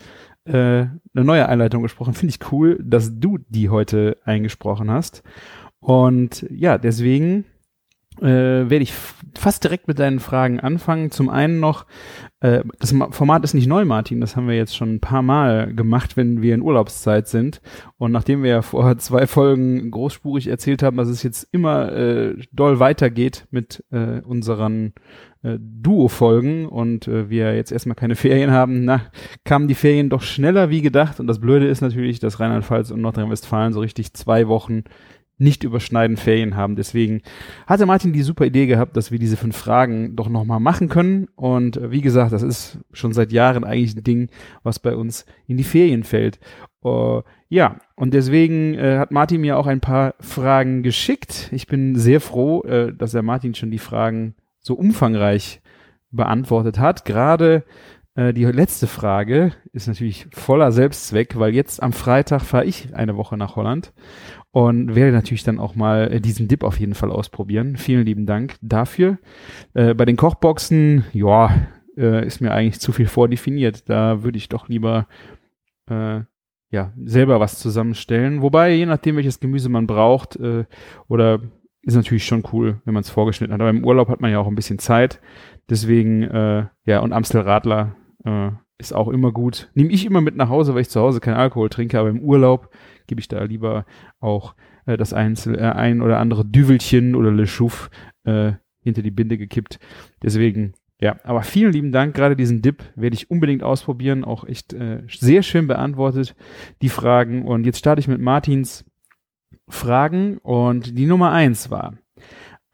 äh, 0.45 0.51
eine 0.53 0.93
neue 1.15 1.49
Einleitung 1.49 1.81
gesprochen. 1.81 2.13
Finde 2.13 2.35
ich 2.35 2.51
cool, 2.51 2.79
dass 2.83 3.19
du 3.19 3.39
die 3.49 3.69
heute 3.69 4.17
eingesprochen 4.25 4.91
hast. 4.91 5.23
Und 5.79 6.45
ja, 6.51 6.77
deswegen 6.77 7.45
äh, 8.21 8.69
werde 8.69 8.83
ich 8.83 8.93
fast 9.37 9.63
direkt 9.63 9.87
mit 9.87 9.99
deinen 9.99 10.19
Fragen 10.19 10.59
anfangen. 10.59 11.11
Zum 11.11 11.29
einen 11.29 11.59
noch, 11.59 11.85
äh, 12.39 12.63
das 12.79 12.93
Format 13.11 13.43
ist 13.43 13.53
nicht 13.53 13.67
neu, 13.67 13.85
Martin, 13.85 14.21
das 14.21 14.35
haben 14.35 14.47
wir 14.47 14.55
jetzt 14.55 14.75
schon 14.75 14.95
ein 14.95 14.99
paar 14.99 15.21
Mal 15.21 15.73
gemacht, 15.73 16.17
wenn 16.17 16.41
wir 16.41 16.53
in 16.53 16.61
Urlaubszeit 16.61 17.27
sind. 17.27 17.61
Und 17.97 18.11
nachdem 18.11 18.43
wir 18.43 18.49
ja 18.49 18.61
vor 18.61 18.97
zwei 18.99 19.27
Folgen 19.27 19.91
großspurig 19.91 20.47
erzählt 20.47 20.83
haben, 20.83 20.97
dass 20.97 21.07
es 21.07 21.23
jetzt 21.23 21.47
immer 21.51 21.91
äh, 21.93 22.35
doll 22.51 22.79
weitergeht 22.79 23.47
mit 23.51 23.83
äh, 23.91 24.21
unseren 24.21 24.93
äh, 25.43 25.57
Duo-Folgen 25.59 26.65
und 26.65 27.07
äh, 27.07 27.29
wir 27.29 27.55
jetzt 27.55 27.71
erstmal 27.71 27.95
keine 27.95 28.15
Ferien 28.17 28.51
haben, 28.51 28.85
na, 28.85 29.01
kamen 29.43 29.67
die 29.67 29.75
Ferien 29.75 30.09
doch 30.09 30.21
schneller 30.21 30.69
wie 30.69 30.81
gedacht. 30.81 31.19
Und 31.19 31.27
das 31.27 31.39
Blöde 31.39 31.67
ist 31.67 31.81
natürlich, 31.81 32.19
dass 32.19 32.39
Rheinland-Pfalz 32.39 32.91
und 32.91 33.01
Nordrhein-Westfalen 33.01 33.73
so 33.73 33.79
richtig 33.79 34.13
zwei 34.13 34.47
Wochen 34.47 34.83
nicht 35.37 35.63
überschneiden 35.63 36.17
Ferien 36.17 36.55
haben. 36.55 36.75
Deswegen 36.75 37.21
hatte 37.67 37.85
Martin 37.85 38.13
die 38.13 38.23
super 38.23 38.45
Idee 38.45 38.65
gehabt, 38.65 38.97
dass 38.97 39.11
wir 39.11 39.19
diese 39.19 39.37
fünf 39.37 39.55
Fragen 39.55 40.15
doch 40.15 40.29
nochmal 40.29 40.59
machen 40.59 40.89
können. 40.89 41.27
Und 41.35 41.77
äh, 41.77 41.91
wie 41.91 42.01
gesagt, 42.01 42.33
das 42.33 42.43
ist 42.43 42.79
schon 42.91 43.13
seit 43.13 43.31
Jahren 43.31 43.63
eigentlich 43.63 43.95
ein 43.95 44.03
Ding, 44.03 44.29
was 44.63 44.79
bei 44.79 44.95
uns 44.95 45.25
in 45.45 45.57
die 45.57 45.63
Ferien 45.63 46.03
fällt. 46.03 46.39
Uh, 46.83 47.21
ja, 47.49 47.77
und 47.95 48.13
deswegen 48.13 48.75
äh, 48.75 48.97
hat 48.97 49.11
Martin 49.11 49.41
mir 49.41 49.57
auch 49.57 49.67
ein 49.67 49.79
paar 49.79 50.15
Fragen 50.19 50.83
geschickt. 50.83 51.49
Ich 51.51 51.67
bin 51.67 51.95
sehr 51.95 52.21
froh, 52.21 52.63
äh, 52.63 52.93
dass 52.93 53.13
er 53.13 53.23
Martin 53.23 53.55
schon 53.55 53.71
die 53.71 53.79
Fragen 53.79 54.35
so 54.59 54.73
umfangreich 54.75 55.61
beantwortet 56.11 56.79
hat. 56.79 57.05
Gerade 57.05 57.63
äh, 58.15 58.33
die 58.33 58.45
letzte 58.45 58.87
Frage 58.87 59.53
ist 59.71 59.87
natürlich 59.87 60.27
voller 60.33 60.71
Selbstzweck, 60.71 61.37
weil 61.37 61.53
jetzt 61.53 61.81
am 61.81 61.93
Freitag 61.93 62.41
fahre 62.41 62.65
ich 62.65 62.93
eine 62.95 63.15
Woche 63.15 63.37
nach 63.37 63.55
Holland 63.55 63.93
und 64.51 64.95
werde 64.95 65.11
natürlich 65.11 65.43
dann 65.43 65.59
auch 65.59 65.75
mal 65.75 66.11
äh, 66.11 66.21
diesen 66.21 66.47
Dip 66.47 66.63
auf 66.63 66.79
jeden 66.79 66.95
Fall 66.95 67.11
ausprobieren. 67.11 67.77
Vielen 67.77 68.05
lieben 68.05 68.25
Dank 68.25 68.55
dafür. 68.61 69.17
Äh, 69.73 69.93
bei 69.93 70.05
den 70.05 70.15
Kochboxen, 70.15 71.05
ja, 71.13 71.67
äh, 71.97 72.25
ist 72.25 72.41
mir 72.41 72.51
eigentlich 72.53 72.79
zu 72.79 72.91
viel 72.91 73.07
vordefiniert. 73.07 73.89
Da 73.89 74.23
würde 74.23 74.37
ich 74.37 74.49
doch 74.49 74.69
lieber 74.69 75.07
äh, 75.89 76.21
ja 76.71 76.93
selber 77.03 77.39
was 77.39 77.59
zusammenstellen. 77.59 78.41
Wobei, 78.41 78.73
je 78.73 78.85
nachdem, 78.85 79.15
welches 79.15 79.39
Gemüse 79.39 79.69
man 79.69 79.87
braucht, 79.87 80.35
äh, 80.37 80.65
oder 81.07 81.41
ist 81.83 81.95
natürlich 81.95 82.25
schon 82.25 82.43
cool, 82.51 82.81
wenn 82.85 82.93
man 82.93 83.01
es 83.01 83.09
vorgeschnitten 83.09 83.53
hat. 83.53 83.61
Aber 83.61 83.69
im 83.69 83.85
Urlaub 83.85 84.09
hat 84.09 84.19
man 84.19 84.31
ja 84.31 84.39
auch 84.39 84.47
ein 84.47 84.55
bisschen 84.55 84.79
Zeit. 84.79 85.21
Deswegen, 85.69 86.23
äh, 86.23 86.65
ja, 86.85 86.99
und 86.99 87.13
Amstel 87.13 87.41
Radler 87.41 87.95
äh, 88.25 88.49
ist 88.77 88.93
auch 88.93 89.07
immer 89.07 89.31
gut. 89.31 89.69
Nehme 89.73 89.91
ich 89.91 90.05
immer 90.05 90.21
mit 90.21 90.35
nach 90.35 90.49
Hause, 90.49 90.73
weil 90.73 90.81
ich 90.81 90.89
zu 90.89 90.99
Hause 90.99 91.19
keinen 91.19 91.37
Alkohol 91.37 91.69
trinke, 91.69 91.97
aber 91.99 92.09
im 92.09 92.21
Urlaub 92.21 92.69
gebe 93.07 93.19
ich 93.19 93.27
da 93.27 93.43
lieber 93.43 93.85
auch 94.19 94.55
äh, 94.85 94.97
das 94.97 95.13
Einzel 95.13 95.57
äh, 95.57 95.61
ein 95.61 96.01
oder 96.01 96.19
andere 96.19 96.45
Düvelchen 96.45 97.15
oder 97.15 97.31
Le 97.31 97.45
Chouf 97.45 97.89
äh, 98.23 98.53
hinter 98.81 99.01
die 99.01 99.11
Binde 99.11 99.37
gekippt. 99.37 99.79
Deswegen, 100.21 100.73
ja, 100.99 101.17
aber 101.23 101.43
vielen 101.43 101.73
lieben 101.73 101.91
Dank. 101.91 102.15
Gerade 102.15 102.35
diesen 102.35 102.61
Dip 102.61 102.83
werde 102.95 103.15
ich 103.15 103.29
unbedingt 103.29 103.63
ausprobieren. 103.63 104.23
Auch 104.23 104.45
echt 104.45 104.73
äh, 104.73 105.03
sehr 105.07 105.43
schön 105.43 105.67
beantwortet, 105.67 106.35
die 106.81 106.89
Fragen. 106.89 107.45
Und 107.45 107.65
jetzt 107.65 107.79
starte 107.79 107.99
ich 107.99 108.07
mit 108.07 108.21
Martins 108.21 108.85
Fragen. 109.67 110.37
Und 110.39 110.97
die 110.97 111.05
Nummer 111.05 111.31
eins 111.31 111.69
war, 111.69 111.97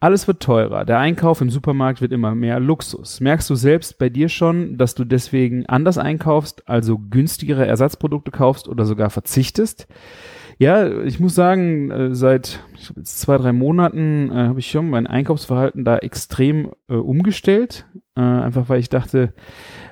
alles 0.04 0.28
wird 0.28 0.42
teurer. 0.42 0.84
Der 0.84 0.98
Einkauf 0.98 1.40
im 1.40 1.48
Supermarkt 1.48 2.02
wird 2.02 2.12
immer 2.12 2.34
mehr 2.34 2.60
Luxus. 2.60 3.20
Merkst 3.20 3.48
du 3.48 3.54
selbst 3.54 3.98
bei 3.98 4.10
dir 4.10 4.28
schon, 4.28 4.76
dass 4.76 4.94
du 4.94 5.06
deswegen 5.06 5.64
anders 5.64 5.96
einkaufst, 5.96 6.68
also 6.68 6.98
günstigere 6.98 7.66
Ersatzprodukte 7.66 8.30
kaufst 8.30 8.68
oder 8.68 8.84
sogar 8.84 9.08
verzichtest? 9.08 9.86
Ja, 10.58 10.86
ich 11.00 11.20
muss 11.20 11.34
sagen, 11.34 11.90
äh, 11.90 12.14
seit 12.14 12.60
zwei, 13.02 13.38
drei 13.38 13.54
Monaten 13.54 14.30
äh, 14.30 14.34
habe 14.34 14.58
ich 14.58 14.70
schon 14.70 14.90
mein 14.90 15.06
Einkaufsverhalten 15.06 15.86
da 15.86 15.96
extrem 15.96 16.72
äh, 16.88 16.96
umgestellt. 16.96 17.86
Äh, 18.14 18.20
einfach 18.20 18.68
weil 18.68 18.80
ich 18.80 18.90
dachte, 18.90 19.32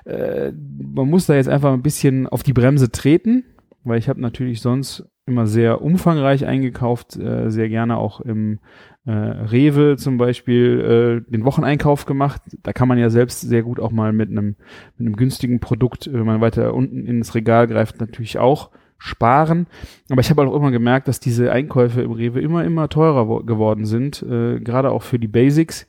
äh, 0.05 0.53
man 0.53 1.09
muss 1.09 1.25
da 1.25 1.37
jetzt 1.37 1.49
einfach 1.49 1.73
ein 1.73 1.83
bisschen 1.83 2.29
auf 2.29 2.43
die 2.43 2.53
Bremse 2.53 2.93
treten, 2.93 3.45
weil 3.83 3.99
ich 3.99 4.11
habe 4.11 4.21
natürlich 4.21 4.61
sonst 4.61 5.09
immer 5.25 5.47
sehr 5.47 5.81
umfangreich 5.81 6.47
eingekauft, 6.47 7.17
äh, 7.17 7.51
sehr 7.51 7.71
gerne 7.71 7.97
auch 7.97 8.21
im 8.21 8.59
äh, 9.05 9.11
Rewe 9.11 9.97
zum 9.97 10.17
Beispiel 10.17 11.23
äh, 11.27 11.31
den 11.31 11.45
Wocheneinkauf 11.45 12.07
gemacht. 12.07 12.43
Da 12.63 12.73
kann 12.73 12.89
man 12.89 12.99
ja 12.99 13.11
selbst 13.11 13.41
sehr 13.41 13.63
gut 13.63 13.81
auch 13.81 13.91
mal 13.91 14.13
mit 14.13 14.31
einem 14.31 14.57
mit 14.97 15.07
einem 15.07 15.17
günstigen 15.17 15.61
Produkt, 15.61 16.11
wenn 16.13 16.27
man 16.27 16.41
weiter 16.41 16.75
unten 16.75 17.07
ins 17.07 17.35
Regal 17.35 17.67
greift, 17.67 18.01
natürlich 18.01 18.39
auch 18.39 18.71
sparen. 18.99 19.67
Aber 20.09 20.21
ich 20.21 20.31
habe 20.31 20.47
auch 20.47 20.55
immer 20.55 20.71
gemerkt, 20.71 21.09
dass 21.09 21.19
diese 21.19 21.51
Einkäufe 21.51 22.03
im 22.03 22.13
Rewe 22.13 22.41
immer 22.41 22.65
immer 22.65 22.89
teurer 22.89 23.45
geworden 23.45 23.85
sind, 23.85 24.23
äh, 24.23 24.61
gerade 24.61 24.91
auch 24.93 25.03
für 25.03 25.19
die 25.19 25.29
Basics. 25.29 25.87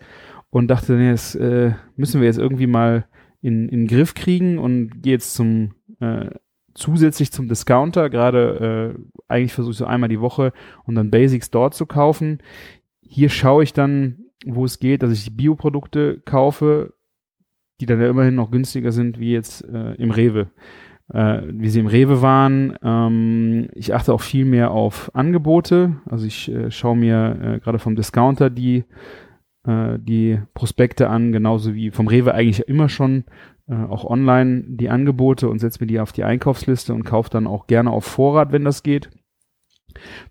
Und 0.49 0.67
dachte, 0.67 0.93
nee, 0.93 1.09
das 1.09 1.33
äh, 1.33 1.71
müssen 1.95 2.21
wir 2.21 2.27
jetzt 2.27 2.37
irgendwie 2.37 2.67
mal 2.67 3.05
in, 3.41 3.69
in 3.69 3.81
den 3.81 3.87
Griff 3.87 4.13
kriegen 4.13 4.59
und 4.59 5.01
gehe 5.01 5.13
jetzt 5.13 5.33
zum 5.33 5.71
äh, 5.99 6.29
zusätzlich 6.75 7.31
zum 7.31 7.47
Discounter, 7.47 8.09
gerade 8.09 8.95
äh, 8.95 9.01
eigentlich 9.27 9.53
versuche 9.53 9.71
ich 9.73 9.77
so 9.77 9.85
einmal 9.85 10.09
die 10.09 10.21
Woche 10.21 10.53
und 10.85 10.95
dann 10.95 11.11
Basics 11.11 11.51
dort 11.51 11.73
zu 11.73 11.85
kaufen. 11.85 12.39
Hier 13.07 13.29
schaue 13.29 13.63
ich 13.63 13.73
dann, 13.73 14.25
wo 14.45 14.65
es 14.65 14.79
geht, 14.79 15.03
dass 15.03 15.11
ich 15.11 15.35
Bioprodukte 15.35 16.21
kaufe, 16.25 16.93
die 17.79 17.85
dann 17.85 18.01
ja 18.01 18.09
immerhin 18.09 18.35
noch 18.35 18.51
günstiger 18.51 18.91
sind 18.91 19.19
wie 19.19 19.31
jetzt 19.31 19.63
äh, 19.67 19.93
im 19.95 20.11
Rewe. 20.11 20.49
Äh, 21.11 21.41
wie 21.47 21.69
sie 21.69 21.81
im 21.81 21.87
Rewe 21.87 22.21
waren. 22.21 22.77
Ähm, 22.81 23.67
ich 23.73 23.93
achte 23.93 24.13
auch 24.13 24.21
viel 24.21 24.45
mehr 24.45 24.71
auf 24.71 25.11
Angebote. 25.13 25.97
Also 26.09 26.25
ich 26.25 26.49
äh, 26.49 26.71
schaue 26.71 26.95
mir 26.95 27.39
äh, 27.41 27.59
gerade 27.59 27.77
vom 27.77 27.95
Discounter 27.95 28.49
die, 28.49 28.85
äh, 29.67 29.99
die 29.99 30.39
Prospekte 30.53 31.09
an, 31.09 31.31
genauso 31.31 31.75
wie 31.75 31.91
vom 31.91 32.07
Rewe 32.07 32.33
eigentlich 32.33 32.67
immer 32.67 32.87
schon 32.87 33.25
äh, 33.67 33.75
auch 33.75 34.05
online 34.05 34.63
die 34.67 34.89
Angebote 34.89 35.49
und 35.49 35.59
setze 35.59 35.81
mir 35.81 35.87
die 35.87 35.99
auf 35.99 36.13
die 36.13 36.23
Einkaufsliste 36.23 36.93
und 36.93 37.03
kaufe 37.03 37.29
dann 37.29 37.47
auch 37.47 37.67
gerne 37.67 37.91
auf 37.91 38.05
Vorrat, 38.05 38.51
wenn 38.51 38.63
das 38.63 38.81
geht. 38.81 39.09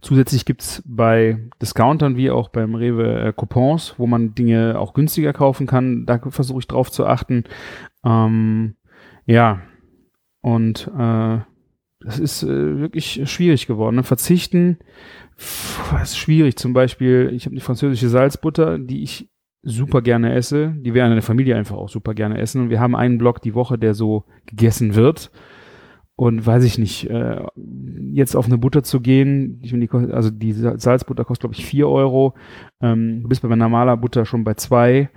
Zusätzlich 0.01 0.45
gibt's 0.45 0.83
bei 0.87 1.39
Discountern 1.61 2.17
wie 2.17 2.31
auch 2.31 2.49
beim 2.49 2.75
Rewe 2.75 3.21
äh, 3.21 3.33
Coupons, 3.33 3.95
wo 3.99 4.07
man 4.07 4.35
Dinge 4.35 4.79
auch 4.79 4.95
günstiger 4.95 5.33
kaufen 5.33 5.67
kann. 5.67 6.07
Da 6.07 6.19
versuche 6.19 6.61
ich 6.61 6.69
drauf 6.69 6.91
zu 6.91 7.07
achten. 7.07 7.45
Ähm, 8.05 8.75
ja, 9.27 9.63
und 10.41 10.91
äh, 10.99 11.39
das 12.01 12.19
ist 12.19 12.43
äh, 12.43 12.79
wirklich 12.79 13.29
schwierig 13.31 13.67
geworden. 13.67 13.97
Ne? 13.97 14.03
Verzichten 14.03 14.79
ist 16.03 16.19
schwierig. 16.19 16.57
Zum 16.57 16.73
Beispiel, 16.73 17.31
ich 17.35 17.47
habe 17.47 17.55
die 17.55 17.61
französische 17.61 18.09
Salzbutter, 18.09 18.79
die 18.79 19.03
ich 19.03 19.29
super 19.63 20.03
gerne 20.03 20.35
esse. 20.35 20.75
Die 20.77 20.95
wir 20.95 21.05
in 21.05 21.13
der 21.13 21.23
Familie 21.23 21.57
einfach 21.57 21.77
auch 21.77 21.89
super 21.89 22.15
gerne 22.15 22.39
essen. 22.39 22.63
Und 22.63 22.71
wir 22.71 22.81
haben 22.81 22.97
einen 22.97 23.19
Block 23.19 23.41
die 23.41 23.55
Woche, 23.55 23.79
der 23.79 23.95
so 23.95 24.25
gegessen 24.47 24.95
wird. 24.95 25.31
Und 26.23 26.47
weiß 26.47 26.63
ich 26.63 26.79
nicht, 26.79 27.11
äh, 27.11 27.43
jetzt 28.13 28.37
auf 28.37 28.47
eine 28.47 28.57
Butter 28.57 28.85
zu 28.85 29.01
gehen, 29.01 29.59
ich 29.61 29.73
die, 29.73 29.91
also 30.13 30.31
die 30.31 30.53
Salzbutter 30.53 31.25
kostet, 31.25 31.41
glaube 31.41 31.57
ich, 31.57 31.67
vier 31.67 31.89
Euro. 31.89 32.35
Ähm, 32.81 33.23
du 33.23 33.29
bist 33.29 33.43
bei 33.43 33.49
normaler 33.57 33.97
Butter 33.97 34.25
schon 34.25 34.45
bei 34.45 34.55
zwei. 34.55 35.11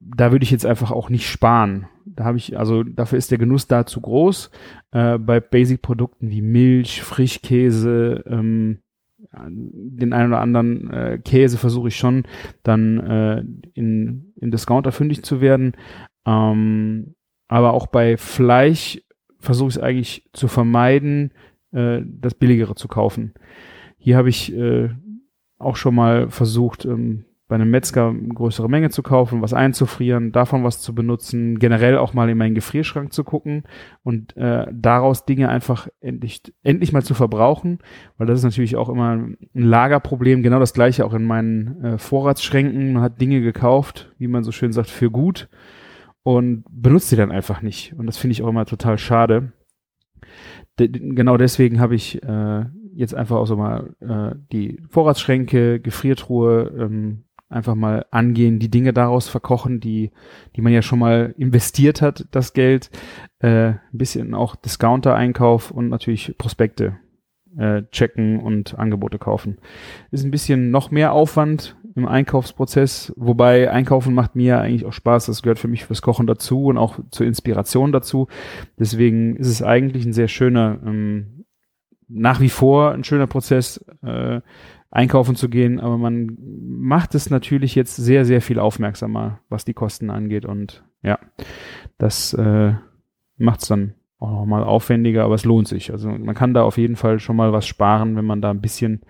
Da 0.00 0.32
würde 0.32 0.44
ich 0.44 0.50
jetzt 0.50 0.64
einfach 0.64 0.92
auch 0.92 1.10
nicht 1.10 1.28
sparen. 1.28 1.88
Da 2.06 2.24
habe 2.24 2.38
ich, 2.38 2.58
also 2.58 2.84
dafür 2.84 3.18
ist 3.18 3.30
der 3.30 3.36
Genuss 3.36 3.66
da 3.66 3.84
zu 3.84 4.00
groß. 4.00 4.50
Äh, 4.92 5.18
bei 5.18 5.40
Basic-Produkten 5.40 6.30
wie 6.30 6.40
Milch, 6.40 7.02
Frischkäse, 7.02 8.24
ähm, 8.26 8.78
den 9.38 10.14
einen 10.14 10.32
oder 10.32 10.40
anderen 10.40 10.90
äh, 10.90 11.18
Käse 11.22 11.58
versuche 11.58 11.88
ich 11.88 11.96
schon 11.96 12.22
dann 12.62 12.98
äh, 12.98 13.44
in, 13.74 14.32
in 14.40 14.50
Discounter 14.50 14.90
fündig 14.90 15.22
zu 15.22 15.42
werden. 15.42 15.74
Ähm, 16.26 17.14
aber 17.46 17.74
auch 17.74 17.88
bei 17.88 18.16
Fleisch 18.16 19.02
versuche 19.46 19.70
ich 19.70 19.76
es 19.76 19.82
eigentlich 19.82 20.28
zu 20.32 20.48
vermeiden, 20.48 21.32
äh, 21.72 22.00
das 22.04 22.34
Billigere 22.34 22.74
zu 22.74 22.88
kaufen. 22.88 23.32
Hier 23.96 24.16
habe 24.16 24.28
ich 24.28 24.54
äh, 24.54 24.90
auch 25.58 25.76
schon 25.76 25.94
mal 25.94 26.28
versucht, 26.28 26.84
ähm, 26.84 27.24
bei 27.48 27.54
einem 27.54 27.70
Metzger 27.70 28.08
eine 28.08 28.34
größere 28.34 28.68
Menge 28.68 28.90
zu 28.90 29.04
kaufen, 29.04 29.40
was 29.40 29.54
einzufrieren, 29.54 30.32
davon 30.32 30.64
was 30.64 30.80
zu 30.80 30.96
benutzen, 30.96 31.60
generell 31.60 31.96
auch 31.96 32.12
mal 32.12 32.28
in 32.28 32.36
meinen 32.36 32.56
Gefrierschrank 32.56 33.12
zu 33.12 33.22
gucken 33.22 33.62
und 34.02 34.36
äh, 34.36 34.66
daraus 34.72 35.26
Dinge 35.26 35.48
einfach 35.48 35.86
endlich, 36.00 36.42
endlich 36.64 36.92
mal 36.92 37.04
zu 37.04 37.14
verbrauchen, 37.14 37.78
weil 38.18 38.26
das 38.26 38.40
ist 38.40 38.44
natürlich 38.44 38.74
auch 38.74 38.88
immer 38.88 39.10
ein 39.12 39.36
Lagerproblem, 39.54 40.42
genau 40.42 40.58
das 40.58 40.74
gleiche 40.74 41.04
auch 41.04 41.14
in 41.14 41.24
meinen 41.24 41.84
äh, 41.84 41.98
Vorratsschränken. 41.98 42.94
Man 42.94 43.02
hat 43.02 43.20
Dinge 43.20 43.40
gekauft, 43.40 44.12
wie 44.18 44.26
man 44.26 44.42
so 44.42 44.50
schön 44.50 44.72
sagt, 44.72 44.90
für 44.90 45.10
gut 45.10 45.48
und 46.26 46.64
benutzt 46.68 47.10
sie 47.10 47.14
dann 47.14 47.30
einfach 47.30 47.62
nicht. 47.62 47.94
Und 47.96 48.06
das 48.06 48.16
finde 48.16 48.32
ich 48.32 48.42
auch 48.42 48.48
immer 48.48 48.66
total 48.66 48.98
schade. 48.98 49.52
De 50.76 50.88
genau 50.88 51.36
deswegen 51.36 51.78
habe 51.78 51.94
ich 51.94 52.20
äh, 52.20 52.64
jetzt 52.96 53.14
einfach 53.14 53.36
auch 53.36 53.46
so 53.46 53.56
mal 53.56 53.94
äh, 54.00 54.36
die 54.50 54.82
Vorratsschränke, 54.90 55.78
Gefriertruhe, 55.78 56.74
ähm, 56.80 57.26
einfach 57.48 57.76
mal 57.76 58.06
angehen, 58.10 58.58
die 58.58 58.72
Dinge 58.72 58.92
daraus 58.92 59.28
verkochen, 59.28 59.78
die, 59.78 60.10
die 60.56 60.62
man 60.62 60.72
ja 60.72 60.82
schon 60.82 60.98
mal 60.98 61.32
investiert 61.38 62.02
hat, 62.02 62.26
das 62.32 62.54
Geld, 62.54 62.90
äh, 63.38 63.74
ein 63.74 63.80
bisschen 63.92 64.34
auch 64.34 64.56
Discounter-Einkauf 64.56 65.70
und 65.70 65.90
natürlich 65.90 66.34
Prospekte 66.38 66.96
äh, 67.58 67.82
checken 67.90 68.40
und 68.40 68.78
Angebote 68.78 69.18
kaufen. 69.18 69.58
Ist 70.10 70.24
ein 70.24 70.30
bisschen 70.30 70.70
noch 70.70 70.90
mehr 70.90 71.12
Aufwand 71.12 71.76
im 71.94 72.06
Einkaufsprozess, 72.06 73.12
wobei 73.16 73.70
Einkaufen 73.70 74.14
macht 74.14 74.36
mir 74.36 74.60
eigentlich 74.60 74.84
auch 74.84 74.92
Spaß. 74.92 75.26
Das 75.26 75.42
gehört 75.42 75.58
für 75.58 75.68
mich 75.68 75.84
fürs 75.84 76.02
Kochen 76.02 76.26
dazu 76.26 76.66
und 76.66 76.76
auch 76.76 76.98
zur 77.10 77.26
Inspiration 77.26 77.92
dazu. 77.92 78.28
Deswegen 78.78 79.36
ist 79.36 79.48
es 79.48 79.62
eigentlich 79.62 80.04
ein 80.04 80.12
sehr 80.12 80.28
schöner, 80.28 80.78
ähm, 80.84 81.44
nach 82.08 82.40
wie 82.40 82.50
vor 82.50 82.92
ein 82.92 83.04
schöner 83.04 83.26
Prozess, 83.26 83.84
äh, 84.02 84.40
einkaufen 84.90 85.36
zu 85.36 85.48
gehen, 85.48 85.80
aber 85.80 85.98
man 85.98 86.38
macht 86.38 87.14
es 87.14 87.28
natürlich 87.28 87.74
jetzt 87.74 87.96
sehr, 87.96 88.24
sehr 88.24 88.40
viel 88.40 88.58
aufmerksamer, 88.58 89.40
was 89.48 89.64
die 89.64 89.74
Kosten 89.74 90.10
angeht 90.10 90.46
und 90.46 90.84
ja, 91.02 91.18
das 91.98 92.32
äh, 92.32 92.74
macht 93.36 93.62
es 93.62 93.68
dann 93.68 93.94
auch 94.18 94.30
nochmal 94.30 94.64
aufwendiger, 94.64 95.24
aber 95.24 95.34
es 95.34 95.44
lohnt 95.44 95.68
sich. 95.68 95.92
Also 95.92 96.08
man 96.08 96.34
kann 96.34 96.54
da 96.54 96.62
auf 96.62 96.78
jeden 96.78 96.96
Fall 96.96 97.18
schon 97.20 97.36
mal 97.36 97.52
was 97.52 97.66
sparen, 97.66 98.16
wenn 98.16 98.24
man 98.24 98.40
da 98.40 98.50
ein 98.50 98.60
bisschen 98.60 99.02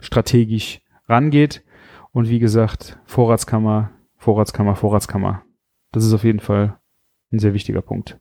strategisch 0.00 0.80
rangeht. 1.08 1.64
Und 2.12 2.28
wie 2.28 2.38
gesagt, 2.38 2.98
Vorratskammer, 3.04 3.90
Vorratskammer, 4.16 4.74
Vorratskammer. 4.74 5.42
Das 5.92 6.04
ist 6.04 6.12
auf 6.12 6.24
jeden 6.24 6.40
Fall 6.40 6.78
ein 7.32 7.38
sehr 7.38 7.54
wichtiger 7.54 7.82
Punkt. 7.82 8.18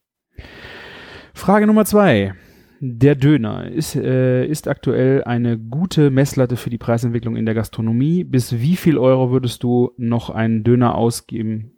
Frage 1.34 1.68
Nummer 1.68 1.86
zwei. 1.86 2.34
Der 2.80 3.16
Döner 3.16 3.72
ist, 3.72 3.96
äh, 3.96 4.46
ist 4.46 4.68
aktuell 4.68 5.24
eine 5.24 5.58
gute 5.58 6.12
Messlatte 6.12 6.58
für 6.58 6.70
die 6.70 6.78
Preisentwicklung 6.78 7.36
in 7.36 7.46
der 7.46 7.56
Gastronomie. 7.56 8.24
Bis 8.24 8.60
wie 8.60 8.76
viel 8.76 9.00
Euro 9.00 9.32
würdest 9.32 9.64
du 9.64 9.92
noch 9.98 10.30
einen 10.30 10.64
Döner 10.64 10.94
ausgeben? 10.94 11.77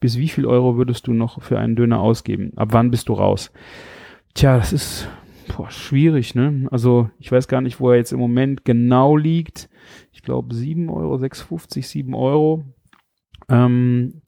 Bis 0.00 0.18
wie 0.18 0.28
viel 0.28 0.46
Euro 0.46 0.76
würdest 0.76 1.06
du 1.06 1.12
noch 1.12 1.42
für 1.42 1.58
einen 1.58 1.76
Döner 1.76 2.00
ausgeben? 2.00 2.52
Ab 2.56 2.68
wann 2.72 2.90
bist 2.90 3.08
du 3.08 3.14
raus? 3.14 3.50
Tja, 4.34 4.58
das 4.58 4.72
ist 4.72 5.08
boah, 5.56 5.70
schwierig, 5.70 6.34
ne? 6.34 6.68
Also 6.70 7.10
ich 7.18 7.30
weiß 7.32 7.48
gar 7.48 7.60
nicht, 7.60 7.80
wo 7.80 7.90
er 7.90 7.96
jetzt 7.96 8.12
im 8.12 8.20
Moment 8.20 8.64
genau 8.64 9.16
liegt. 9.16 9.68
Ich 10.12 10.22
glaube 10.22 10.54
7 10.54 10.90
Euro, 10.90 11.14
6,50, 11.16 11.82
7 11.82 12.14
Euro. 12.14 12.64
Ähm, 13.48 14.22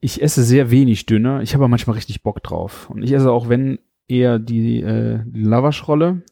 ich 0.00 0.22
esse 0.22 0.42
sehr 0.42 0.70
wenig 0.70 1.06
Döner. 1.06 1.42
Ich 1.42 1.54
habe 1.54 1.64
aber 1.64 1.70
manchmal 1.70 1.96
richtig 1.96 2.22
Bock 2.22 2.42
drauf. 2.42 2.88
Und 2.90 3.02
ich 3.02 3.12
esse 3.12 3.32
auch, 3.32 3.48
wenn 3.48 3.78
eher 4.06 4.38
die, 4.38 4.80
äh, 4.80 5.20
Lavaschrolle. 5.32 6.22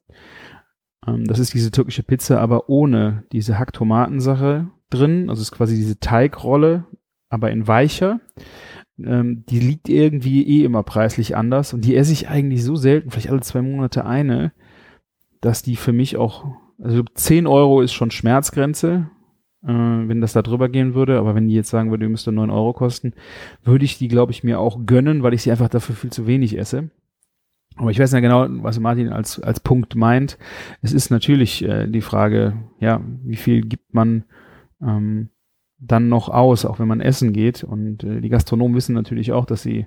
Ähm, 1.06 1.24
das 1.24 1.38
ist 1.38 1.54
diese 1.54 1.70
türkische 1.70 2.02
Pizza, 2.02 2.40
aber 2.40 2.68
ohne 2.68 3.24
diese 3.32 3.58
Hacktomatensache 3.58 4.68
drin. 4.90 5.28
Also 5.28 5.42
es 5.42 5.48
ist 5.48 5.56
quasi 5.56 5.76
diese 5.76 5.98
Teigrolle, 5.98 6.84
aber 7.28 7.50
in 7.50 7.66
weicher. 7.66 8.20
Ähm, 8.98 9.44
die 9.46 9.60
liegt 9.60 9.88
irgendwie 9.88 10.42
eh 10.46 10.64
immer 10.64 10.82
preislich 10.82 11.36
anders 11.36 11.74
und 11.74 11.84
die 11.84 11.96
esse 11.96 12.12
ich 12.12 12.28
eigentlich 12.28 12.64
so 12.64 12.76
selten, 12.76 13.10
vielleicht 13.10 13.30
alle 13.30 13.40
zwei 13.40 13.62
Monate 13.62 14.06
eine, 14.06 14.52
dass 15.40 15.62
die 15.62 15.76
für 15.76 15.92
mich 15.92 16.16
auch, 16.16 16.46
also 16.82 17.02
10 17.02 17.46
Euro 17.46 17.82
ist 17.82 17.92
schon 17.92 18.10
Schmerzgrenze, 18.10 19.10
äh, 19.62 19.68
wenn 19.68 20.20
das 20.20 20.32
da 20.32 20.42
drüber 20.42 20.68
gehen 20.68 20.94
würde, 20.94 21.18
aber 21.18 21.34
wenn 21.34 21.48
die 21.48 21.54
jetzt 21.54 21.70
sagen 21.70 21.90
würde, 21.90 22.06
die 22.06 22.10
müsste 22.10 22.32
9 22.32 22.48
Euro 22.50 22.72
kosten, 22.72 23.12
würde 23.62 23.84
ich 23.84 23.98
die, 23.98 24.08
glaube 24.08 24.32
ich, 24.32 24.44
mir 24.44 24.60
auch 24.60 24.86
gönnen, 24.86 25.22
weil 25.22 25.34
ich 25.34 25.42
sie 25.42 25.50
einfach 25.50 25.68
dafür 25.68 25.94
viel 25.94 26.10
zu 26.10 26.26
wenig 26.26 26.56
esse. 26.56 26.90
Aber 27.76 27.90
ich 27.90 27.98
weiß 27.98 28.12
ja 28.12 28.20
genau, 28.20 28.46
was 28.48 28.80
Martin 28.80 29.10
als, 29.10 29.38
als 29.38 29.60
Punkt 29.60 29.94
meint. 29.96 30.38
Es 30.80 30.94
ist 30.94 31.10
natürlich 31.10 31.62
äh, 31.62 31.86
die 31.86 32.00
Frage, 32.00 32.54
ja, 32.80 33.02
wie 33.22 33.36
viel 33.36 33.60
gibt 33.60 33.92
man 33.92 34.24
ähm, 34.80 35.28
dann 35.86 36.08
noch 36.08 36.28
aus, 36.28 36.64
auch 36.64 36.78
wenn 36.78 36.88
man 36.88 37.00
essen 37.00 37.32
geht. 37.32 37.64
Und 37.64 38.04
äh, 38.04 38.20
die 38.20 38.28
Gastronomen 38.28 38.76
wissen 38.76 38.94
natürlich 38.94 39.32
auch, 39.32 39.46
dass 39.46 39.62
sie 39.62 39.86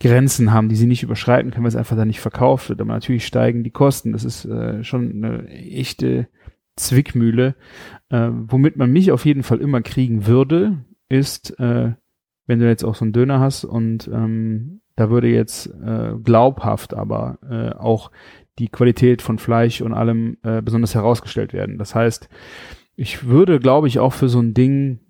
Grenzen 0.00 0.52
haben, 0.52 0.68
die 0.68 0.76
sie 0.76 0.86
nicht 0.86 1.02
überschreiten 1.02 1.50
können, 1.50 1.64
weil 1.64 1.68
es 1.68 1.76
einfach 1.76 1.96
dann 1.96 2.08
nicht 2.08 2.20
verkauft 2.20 2.68
wird. 2.68 2.80
Aber 2.80 2.92
natürlich 2.92 3.26
steigen 3.26 3.62
die 3.62 3.70
Kosten. 3.70 4.12
Das 4.12 4.24
ist 4.24 4.44
äh, 4.44 4.82
schon 4.82 5.10
eine 5.12 5.48
echte 5.48 6.28
Zwickmühle. 6.76 7.54
Äh, 8.10 8.28
womit 8.32 8.76
man 8.76 8.90
mich 8.90 9.12
auf 9.12 9.24
jeden 9.24 9.42
Fall 9.42 9.60
immer 9.60 9.82
kriegen 9.82 10.26
würde, 10.26 10.84
ist, 11.08 11.58
äh, 11.60 11.92
wenn 12.46 12.58
du 12.58 12.68
jetzt 12.68 12.84
auch 12.84 12.94
so 12.94 13.04
einen 13.04 13.12
Döner 13.12 13.40
hast 13.40 13.64
und 13.64 14.08
ähm, 14.12 14.80
da 14.96 15.10
würde 15.10 15.28
jetzt 15.28 15.66
äh, 15.66 16.12
glaubhaft 16.22 16.94
aber 16.94 17.38
äh, 17.48 17.74
auch 17.76 18.10
die 18.58 18.68
Qualität 18.68 19.22
von 19.22 19.38
Fleisch 19.38 19.80
und 19.80 19.92
allem 19.92 20.36
äh, 20.42 20.62
besonders 20.62 20.94
herausgestellt 20.94 21.52
werden. 21.52 21.78
Das 21.78 21.94
heißt, 21.94 22.28
ich 22.96 23.26
würde, 23.26 23.58
glaube 23.58 23.88
ich, 23.88 23.98
auch 23.98 24.12
für 24.12 24.28
so 24.28 24.40
ein 24.40 24.54
Ding 24.54 25.00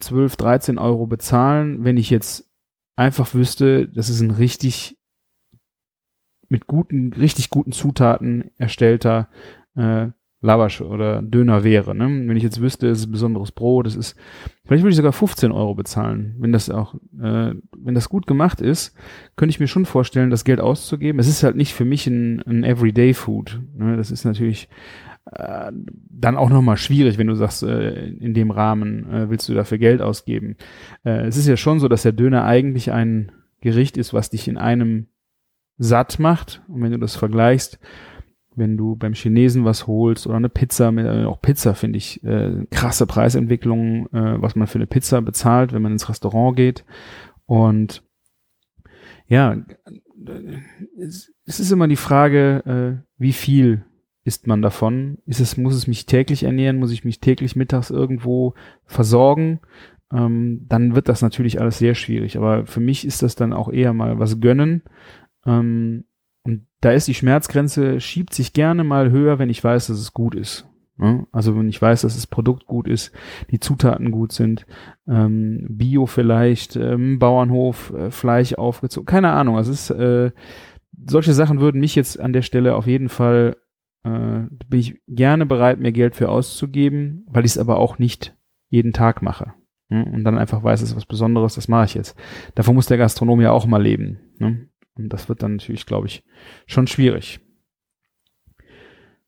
12, 0.00 0.36
13 0.36 0.78
Euro 0.78 1.06
bezahlen, 1.06 1.84
wenn 1.84 1.96
ich 1.96 2.10
jetzt 2.10 2.50
einfach 2.96 3.34
wüsste, 3.34 3.88
das 3.88 4.08
ist 4.08 4.20
ein 4.20 4.30
richtig 4.30 4.98
mit 6.48 6.66
guten, 6.66 7.12
richtig 7.14 7.50
guten 7.50 7.72
Zutaten 7.72 8.50
erstellter 8.58 9.28
äh, 9.74 10.08
Lavasch 10.42 10.80
oder 10.80 11.22
Döner 11.22 11.64
wäre. 11.64 11.94
Ne? 11.94 12.04
Wenn 12.04 12.36
ich 12.36 12.42
jetzt 12.42 12.60
wüsste, 12.60 12.88
es 12.88 13.00
ist 13.00 13.06
ein 13.06 13.12
besonderes 13.12 13.52
Brot, 13.52 13.86
das 13.86 13.94
ist, 13.94 14.16
vielleicht 14.66 14.82
würde 14.82 14.90
ich 14.90 14.96
sogar 14.96 15.12
15 15.12 15.52
Euro 15.52 15.74
bezahlen, 15.74 16.34
wenn 16.38 16.52
das 16.52 16.68
auch, 16.68 16.94
äh, 17.20 17.54
wenn 17.76 17.94
das 17.94 18.08
gut 18.08 18.26
gemacht 18.26 18.60
ist, 18.60 18.94
könnte 19.36 19.50
ich 19.50 19.60
mir 19.60 19.68
schon 19.68 19.86
vorstellen, 19.86 20.30
das 20.30 20.44
Geld 20.44 20.60
auszugeben. 20.60 21.20
Es 21.20 21.28
ist 21.28 21.44
halt 21.44 21.56
nicht 21.56 21.74
für 21.74 21.84
mich 21.84 22.06
ein, 22.06 22.42
ein 22.42 22.64
Everyday 22.64 23.14
Food. 23.14 23.60
Ne? 23.74 23.96
Das 23.96 24.10
ist 24.10 24.24
natürlich 24.24 24.68
dann 25.24 26.36
auch 26.36 26.50
nochmal 26.50 26.76
schwierig, 26.76 27.16
wenn 27.16 27.28
du 27.28 27.34
sagst, 27.34 27.62
äh, 27.62 28.08
in 28.08 28.34
dem 28.34 28.50
Rahmen 28.50 29.10
äh, 29.10 29.30
willst 29.30 29.48
du 29.48 29.54
dafür 29.54 29.78
Geld 29.78 30.02
ausgeben. 30.02 30.56
Äh, 31.04 31.26
es 31.26 31.36
ist 31.36 31.46
ja 31.46 31.56
schon 31.56 31.78
so, 31.78 31.88
dass 31.88 32.02
der 32.02 32.12
Döner 32.12 32.44
eigentlich 32.44 32.90
ein 32.92 33.32
Gericht 33.60 33.96
ist, 33.96 34.12
was 34.12 34.30
dich 34.30 34.48
in 34.48 34.58
einem 34.58 35.06
satt 35.78 36.18
macht. 36.18 36.62
Und 36.68 36.82
wenn 36.82 36.92
du 36.92 36.98
das 36.98 37.16
vergleichst, 37.16 37.78
wenn 38.54 38.76
du 38.76 38.96
beim 38.96 39.14
Chinesen 39.14 39.64
was 39.64 39.86
holst 39.86 40.26
oder 40.26 40.36
eine 40.36 40.48
Pizza, 40.48 40.92
äh, 40.92 41.24
auch 41.24 41.40
Pizza 41.40 41.74
finde 41.74 41.98
ich 41.98 42.22
äh, 42.24 42.66
krasse 42.70 43.06
Preisentwicklung, 43.06 44.06
äh, 44.12 44.42
was 44.42 44.56
man 44.56 44.66
für 44.66 44.78
eine 44.78 44.86
Pizza 44.86 45.22
bezahlt, 45.22 45.72
wenn 45.72 45.82
man 45.82 45.92
ins 45.92 46.08
Restaurant 46.08 46.56
geht. 46.56 46.84
Und 47.46 48.02
ja, 49.26 49.56
es, 50.98 51.32
ist 51.46 51.70
immer 51.70 51.88
die 51.88 51.96
Frage, 51.96 53.02
wie 53.16 53.32
viel 53.32 53.84
isst 54.24 54.46
man 54.46 54.62
davon? 54.62 55.18
Ist 55.26 55.40
es, 55.40 55.56
muss 55.56 55.74
es 55.74 55.86
mich 55.86 56.06
täglich 56.06 56.44
ernähren? 56.44 56.78
Muss 56.78 56.92
ich 56.92 57.04
mich 57.04 57.20
täglich 57.20 57.56
mittags 57.56 57.90
irgendwo 57.90 58.54
versorgen? 58.84 59.60
Ähm, 60.12 60.66
dann 60.68 60.94
wird 60.94 61.08
das 61.08 61.22
natürlich 61.22 61.60
alles 61.60 61.78
sehr 61.78 61.94
schwierig. 61.94 62.36
Aber 62.36 62.66
für 62.66 62.80
mich 62.80 63.06
ist 63.06 63.22
das 63.22 63.34
dann 63.34 63.52
auch 63.52 63.70
eher 63.70 63.92
mal 63.92 64.18
was 64.18 64.40
gönnen. 64.40 64.82
Ähm, 65.46 66.04
und 66.44 66.66
da 66.80 66.92
ist 66.92 67.08
die 67.08 67.14
Schmerzgrenze, 67.14 68.00
schiebt 68.00 68.34
sich 68.34 68.52
gerne 68.52 68.84
mal 68.84 69.10
höher, 69.10 69.38
wenn 69.38 69.50
ich 69.50 69.62
weiß, 69.62 69.88
dass 69.88 69.98
es 69.98 70.12
gut 70.12 70.34
ist. 70.34 70.66
Ja? 71.00 71.26
Also 71.32 71.56
wenn 71.56 71.68
ich 71.68 71.80
weiß, 71.80 72.02
dass 72.02 72.14
das 72.14 72.26
Produkt 72.26 72.66
gut 72.66 72.88
ist, 72.88 73.12
die 73.50 73.60
Zutaten 73.60 74.10
gut 74.10 74.32
sind, 74.32 74.66
ähm, 75.08 75.66
Bio 75.68 76.06
vielleicht, 76.06 76.76
ähm, 76.76 77.18
Bauernhof, 77.18 77.92
äh, 77.92 78.10
Fleisch 78.10 78.54
aufgezogen, 78.54 79.06
keine 79.06 79.30
Ahnung. 79.30 79.56
Also 79.56 79.72
es 79.72 79.90
ist, 79.90 79.96
äh, 79.98 80.30
solche 81.06 81.32
Sachen 81.32 81.60
würden 81.60 81.80
mich 81.80 81.94
jetzt 81.94 82.20
an 82.20 82.32
der 82.32 82.42
Stelle 82.42 82.76
auf 82.76 82.86
jeden 82.86 83.08
Fall, 83.08 83.56
äh, 84.04 84.42
bin 84.68 84.80
ich 84.80 85.00
gerne 85.06 85.46
bereit, 85.46 85.80
mir 85.80 85.92
Geld 85.92 86.14
für 86.14 86.28
auszugeben, 86.28 87.24
weil 87.28 87.44
ich 87.44 87.52
es 87.52 87.58
aber 87.58 87.78
auch 87.78 87.98
nicht 87.98 88.36
jeden 88.68 88.92
Tag 88.92 89.22
mache. 89.22 89.54
Ne? 89.88 90.04
Und 90.04 90.24
dann 90.24 90.38
einfach 90.38 90.62
weiß, 90.62 90.82
es 90.82 90.90
ist 90.90 90.96
was 90.96 91.06
Besonderes, 91.06 91.54
das 91.54 91.68
mache 91.68 91.84
ich 91.86 91.94
jetzt. 91.94 92.18
Davon 92.54 92.74
muss 92.74 92.86
der 92.86 92.98
Gastronom 92.98 93.40
ja 93.40 93.52
auch 93.52 93.66
mal 93.66 93.82
leben. 93.82 94.20
Ne? 94.38 94.68
Und 94.94 95.12
das 95.12 95.28
wird 95.28 95.42
dann 95.42 95.56
natürlich, 95.56 95.86
glaube 95.86 96.06
ich, 96.06 96.24
schon 96.66 96.86
schwierig. 96.86 97.40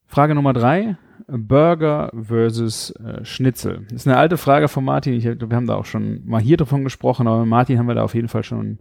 Frage 0.06 0.34
Nummer 0.34 0.52
drei. 0.52 0.96
Burger 1.26 2.10
versus 2.14 2.90
äh, 2.90 3.24
Schnitzel. 3.24 3.86
Das 3.88 4.02
ist 4.02 4.08
eine 4.08 4.16
alte 4.16 4.36
Frage 4.36 4.68
von 4.68 4.84
Martin. 4.84 5.14
Ich, 5.14 5.24
wir 5.24 5.48
haben 5.52 5.66
da 5.66 5.76
auch 5.76 5.86
schon 5.86 6.24
mal 6.26 6.40
hier 6.40 6.56
davon 6.56 6.84
gesprochen, 6.84 7.26
aber 7.26 7.40
mit 7.40 7.48
Martin 7.48 7.78
haben 7.78 7.86
wir 7.86 7.94
da 7.94 8.02
auf 8.02 8.14
jeden 8.14 8.28
Fall 8.28 8.44
schon 8.44 8.78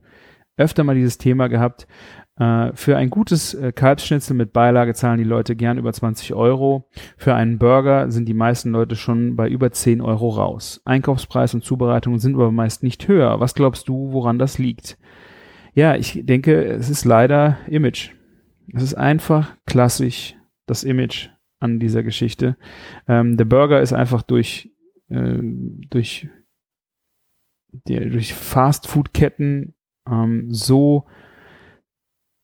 öfter 0.57 0.83
mal 0.83 0.95
dieses 0.95 1.17
Thema 1.17 1.47
gehabt. 1.47 1.87
Äh, 2.35 2.71
für 2.73 2.97
ein 2.97 3.09
gutes 3.09 3.53
äh, 3.53 3.71
Kalbsschnitzel 3.71 4.35
mit 4.35 4.53
Beilage 4.53 4.93
zahlen 4.93 5.19
die 5.19 5.23
Leute 5.23 5.55
gern 5.55 5.77
über 5.77 5.93
20 5.93 6.33
Euro. 6.33 6.89
Für 7.17 7.35
einen 7.35 7.59
Burger 7.59 8.09
sind 8.11 8.25
die 8.27 8.33
meisten 8.33 8.71
Leute 8.71 8.95
schon 8.95 9.35
bei 9.35 9.47
über 9.47 9.71
10 9.71 10.01
Euro 10.01 10.29
raus. 10.29 10.81
Einkaufspreis 10.85 11.53
und 11.53 11.63
Zubereitung 11.63 12.17
sind 12.19 12.35
aber 12.35 12.51
meist 12.51 12.81
nicht 12.81 13.07
höher. 13.07 13.39
Was 13.39 13.53
glaubst 13.53 13.87
du, 13.87 14.11
woran 14.11 14.39
das 14.39 14.57
liegt? 14.57 14.97
Ja, 15.75 15.95
ich 15.95 16.21
denke, 16.25 16.63
es 16.63 16.89
ist 16.89 17.05
leider 17.05 17.57
Image. 17.67 18.11
Es 18.73 18.83
ist 18.83 18.95
einfach 18.95 19.55
klassisch 19.65 20.35
das 20.65 20.83
Image 20.83 21.29
an 21.59 21.79
dieser 21.79 22.03
Geschichte. 22.03 22.57
Ähm, 23.07 23.37
der 23.37 23.45
Burger 23.45 23.81
ist 23.81 23.93
einfach 23.93 24.21
durch, 24.21 24.71
äh, 25.09 25.39
durch, 25.89 26.27
der, 27.87 28.05
durch 28.09 28.33
Fast-Food-Ketten 28.33 29.75
ähm, 30.09 30.47
so 30.51 31.05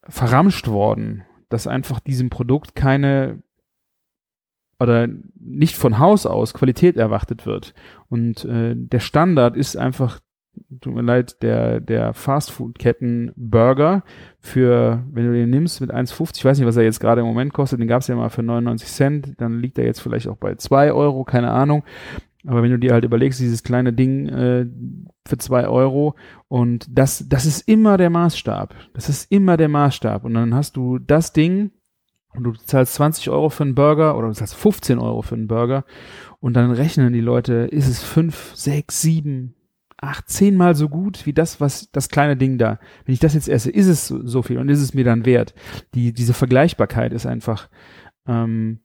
verramscht 0.09 0.67
worden, 0.67 1.23
dass 1.49 1.67
einfach 1.67 1.99
diesem 1.99 2.29
Produkt 2.29 2.75
keine 2.75 3.41
oder 4.79 5.07
nicht 5.37 5.75
von 5.75 5.99
Haus 5.99 6.25
aus 6.25 6.53
Qualität 6.53 6.95
erwartet 6.95 7.45
wird. 7.45 7.73
Und 8.07 8.45
äh, 8.45 8.73
der 8.75 8.99
Standard 9.01 9.57
ist 9.57 9.75
einfach 9.75 10.21
tut 10.81 10.93
mir 10.93 11.01
leid, 11.01 11.41
der, 11.41 11.79
der 11.79 12.13
Fastfood-Ketten 12.13 13.31
Burger 13.35 14.03
für, 14.39 15.03
wenn 15.11 15.25
du 15.25 15.33
den 15.33 15.49
nimmst 15.49 15.81
mit 15.81 15.93
1,50, 15.93 16.37
ich 16.37 16.45
weiß 16.45 16.57
nicht, 16.57 16.67
was 16.67 16.77
er 16.77 16.83
jetzt 16.83 16.99
gerade 16.99 17.21
im 17.21 17.27
Moment 17.27 17.53
kostet, 17.53 17.79
den 17.79 17.87
gab 17.87 18.01
es 18.01 18.07
ja 18.07 18.15
mal 18.15 18.29
für 18.29 18.43
99 18.43 18.87
Cent, 18.87 19.33
dann 19.37 19.59
liegt 19.59 19.77
er 19.77 19.85
jetzt 19.85 20.01
vielleicht 20.01 20.27
auch 20.27 20.37
bei 20.37 20.55
2 20.55 20.91
Euro, 20.93 21.23
keine 21.23 21.51
Ahnung. 21.51 21.83
Aber 22.45 22.63
wenn 22.63 22.71
du 22.71 22.79
dir 22.79 22.93
halt 22.93 23.03
überlegst, 23.03 23.39
dieses 23.39 23.63
kleine 23.63 23.91
Ding 23.91 24.27
äh, 24.29 24.65
für 25.27 25.37
zwei 25.37 25.67
Euro 25.67 26.15
und 26.47 26.87
das, 26.89 27.25
das 27.27 27.45
ist 27.45 27.67
immer 27.67 27.97
der 27.97 28.09
Maßstab. 28.09 28.73
Das 28.93 29.09
ist 29.09 29.29
immer 29.31 29.57
der 29.57 29.67
Maßstab. 29.67 30.23
Und 30.23 30.35
dann 30.35 30.53
hast 30.53 30.77
du 30.77 30.99
das 30.99 31.33
Ding 31.33 31.71
und 32.33 32.43
du 32.43 32.53
zahlst 32.53 32.93
20 32.93 33.29
Euro 33.29 33.49
für 33.49 33.63
einen 33.63 33.75
Burger 33.75 34.17
oder 34.17 34.27
du 34.27 34.33
zahlst 34.33 34.55
15 34.55 34.99
Euro 34.99 35.21
für 35.21 35.35
einen 35.35 35.47
Burger 35.47 35.83
und 36.39 36.53
dann 36.53 36.71
rechnen 36.71 37.11
die 37.11 37.21
Leute, 37.21 37.53
ist 37.53 37.87
es 37.87 38.01
fünf, 38.01 38.55
sechs, 38.55 39.01
sieben, 39.01 39.55
acht, 39.97 40.29
zehnmal 40.29 40.75
so 40.75 40.87
gut 40.87 41.25
wie 41.25 41.33
das, 41.33 41.59
was 41.59 41.91
das 41.91 42.07
kleine 42.07 42.37
Ding 42.37 42.57
da. 42.57 42.79
Wenn 43.05 43.13
ich 43.13 43.19
das 43.19 43.33
jetzt 43.33 43.49
esse, 43.49 43.69
ist 43.69 43.87
es 43.87 44.07
so, 44.07 44.41
viel 44.41 44.59
und 44.59 44.69
ist 44.69 44.81
es 44.81 44.93
mir 44.93 45.03
dann 45.03 45.25
wert. 45.25 45.53
Die, 45.93 46.13
diese 46.13 46.33
Vergleichbarkeit 46.33 47.11
ist 47.11 47.25
einfach 47.25 47.69
ähm, 48.27 48.79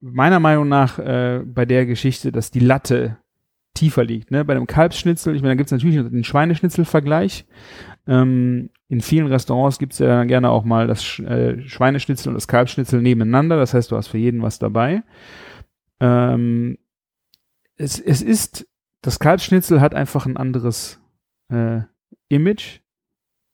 meiner 0.00 0.40
Meinung 0.40 0.68
nach 0.68 0.98
äh, 0.98 1.42
bei 1.44 1.64
der 1.66 1.86
Geschichte, 1.86 2.32
dass 2.32 2.50
die 2.50 2.60
Latte 2.60 3.18
tiefer 3.74 4.04
liegt. 4.04 4.30
Ne? 4.30 4.44
Bei 4.44 4.54
dem 4.54 4.66
Kalbsschnitzel, 4.66 5.34
ich 5.34 5.42
meine, 5.42 5.52
da 5.54 5.56
gibt 5.56 5.68
es 5.68 5.72
natürlich 5.72 5.96
den 5.96 6.24
Schweineschnitzel-Vergleich. 6.24 7.46
Ähm, 8.06 8.70
in 8.88 9.00
vielen 9.00 9.28
Restaurants 9.28 9.78
gibt 9.78 9.92
es 9.92 10.00
ja 10.00 10.24
gerne 10.24 10.50
auch 10.50 10.64
mal 10.64 10.86
das 10.86 11.18
äh, 11.20 11.60
Schweineschnitzel 11.62 12.28
und 12.28 12.34
das 12.34 12.48
Kalbsschnitzel 12.48 13.00
nebeneinander. 13.00 13.56
Das 13.56 13.74
heißt, 13.74 13.90
du 13.90 13.96
hast 13.96 14.08
für 14.08 14.18
jeden 14.18 14.42
was 14.42 14.58
dabei. 14.58 15.02
Ähm, 16.00 16.78
es, 17.76 18.00
es 18.00 18.22
ist, 18.22 18.66
das 19.02 19.18
Kalbsschnitzel 19.18 19.80
hat 19.80 19.94
einfach 19.94 20.26
ein 20.26 20.36
anderes 20.36 21.00
äh, 21.52 21.82
Image. 22.28 22.80